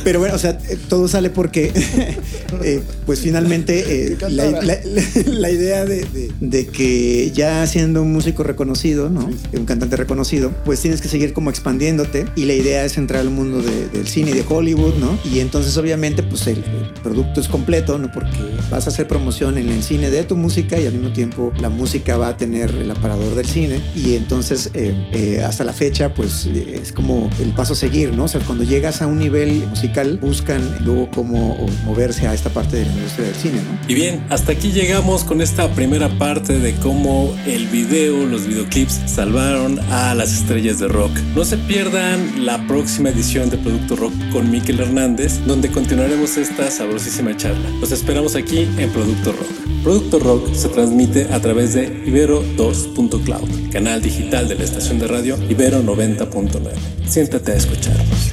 Pero 0.04 0.18
bueno, 0.18 0.34
o 0.34 0.38
sea, 0.38 0.58
eh, 0.68 0.78
todo 0.88 1.06
sale 1.06 1.30
porque, 1.30 1.72
eh, 2.64 2.82
pues 3.06 3.20
finalmente, 3.20 4.16
la, 4.28 5.50
idea 5.50 5.84
de, 5.84 6.66
que 6.72 7.30
ya 7.32 7.66
siendo 7.66 8.02
un 8.02 8.12
músico 8.12 8.42
reconocido, 8.42 9.10
¿no? 9.10 9.28
Un 9.52 9.66
cantante 9.66 9.96
reconocido, 9.96 10.52
pues 10.64 10.80
tienes 10.80 11.00
que 11.00 11.08
seguir 11.08 11.32
como 11.32 11.50
expandiéndote. 11.50 12.26
Y 12.36 12.46
la 12.46 12.54
idea 12.54 12.84
es 12.84 12.96
entrar 12.96 13.20
al 13.20 13.30
mundo 13.30 13.62
del 13.62 14.08
cine 14.08 14.30
y 14.30 14.34
de 14.34 14.44
Hollywood, 14.48 14.94
¿no? 14.96 15.18
Y 15.30 15.40
entonces, 15.40 15.76
obviamente, 15.76 16.22
pues 16.22 16.46
el, 16.46 16.64
producto 17.02 17.40
es 17.40 17.48
completo, 17.48 17.98
¿no? 17.98 18.10
Porque 18.12 18.30
vas 18.70 18.86
a 18.86 18.90
hacer 18.90 19.06
promoción 19.06 19.58
en 19.58 19.68
el 19.68 19.82
cine 19.82 20.10
de 20.10 20.24
tu 20.24 20.36
música 20.36 20.78
y 20.78 20.86
al 20.86 20.94
mismo 20.94 21.12
tiempo 21.12 21.52
la 21.60 21.68
música 21.68 21.99
va 22.08 22.28
a 22.28 22.36
tener 22.36 22.70
el 22.70 22.90
aparador 22.90 23.34
del 23.34 23.46
cine. 23.46 23.80
Y 23.94 24.14
entonces, 24.16 24.70
eh, 24.74 25.42
hasta 25.44 25.64
la 25.64 25.72
fecha, 25.72 26.14
pues 26.14 26.46
es 26.46 26.92
como 26.92 27.30
el 27.40 27.50
paso 27.50 27.72
a 27.72 27.76
seguir, 27.76 28.14
¿no? 28.14 28.24
O 28.24 28.28
sea, 28.28 28.40
cuando 28.40 28.64
llegas 28.64 29.02
a 29.02 29.06
un 29.06 29.18
nivel 29.18 29.66
musical, 29.68 30.18
buscan 30.20 30.62
luego 30.84 31.10
cómo 31.14 31.66
moverse 31.84 32.26
a 32.26 32.34
esta 32.34 32.50
parte 32.50 32.76
de 32.76 32.86
la 32.86 32.92
industria 32.92 33.26
del 33.26 33.36
cine, 33.36 33.56
¿no? 33.56 33.88
Y 33.88 33.94
bien, 33.94 34.24
hasta 34.30 34.52
aquí 34.52 34.72
llegamos 34.72 35.24
con 35.24 35.40
esta 35.40 35.68
primera 35.74 36.08
parte 36.18 36.58
de 36.58 36.74
cómo 36.76 37.34
el 37.46 37.66
video, 37.68 38.26
los 38.26 38.46
videoclips 38.46 39.00
salvaron 39.06 39.78
a 39.90 40.14
las 40.14 40.32
estrellas 40.32 40.78
de 40.78 40.88
rock. 40.88 41.12
No 41.34 41.44
se 41.44 41.56
pierdan 41.56 42.44
la 42.44 42.66
próxima 42.66 43.10
edición 43.10 43.50
de 43.50 43.58
Producto 43.58 43.96
Rock 43.96 44.12
con 44.32 44.50
Miquel 44.50 44.80
Hernández, 44.80 45.40
donde 45.46 45.70
continuaremos 45.70 46.36
esta 46.36 46.70
sabrosísima 46.70 47.36
charla. 47.36 47.68
Los 47.80 47.92
esperamos 47.92 48.34
aquí 48.34 48.68
en 48.78 48.90
Producto 48.90 49.32
Rock. 49.32 49.70
Producto 49.82 50.18
Rock 50.18 50.52
se 50.52 50.68
transmite 50.68 51.32
a 51.32 51.40
través 51.40 51.72
de 51.90 52.10
Ibero2.cloud, 52.10 53.72
canal 53.72 54.00
digital 54.00 54.48
de 54.48 54.54
la 54.54 54.64
estación 54.64 54.98
de 54.98 55.06
radio 55.06 55.36
Ibero 55.48 55.82
90.9. 55.82 57.06
Siéntate 57.06 57.52
a 57.52 57.56
escucharnos. 57.56 58.32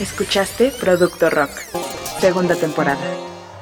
Escuchaste 0.00 0.72
Producto 0.80 1.30
Rock, 1.30 1.50
segunda 2.20 2.54
temporada. 2.54 3.00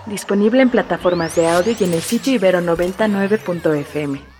Disponible 0.06 0.62
en 0.62 0.70
plataformas 0.70 1.34
de 1.34 1.46
audio 1.46 1.74
y 1.78 1.84
en 1.84 1.94
el 1.94 2.02
sitio 2.02 2.38
ibero99.fm. 2.38 4.33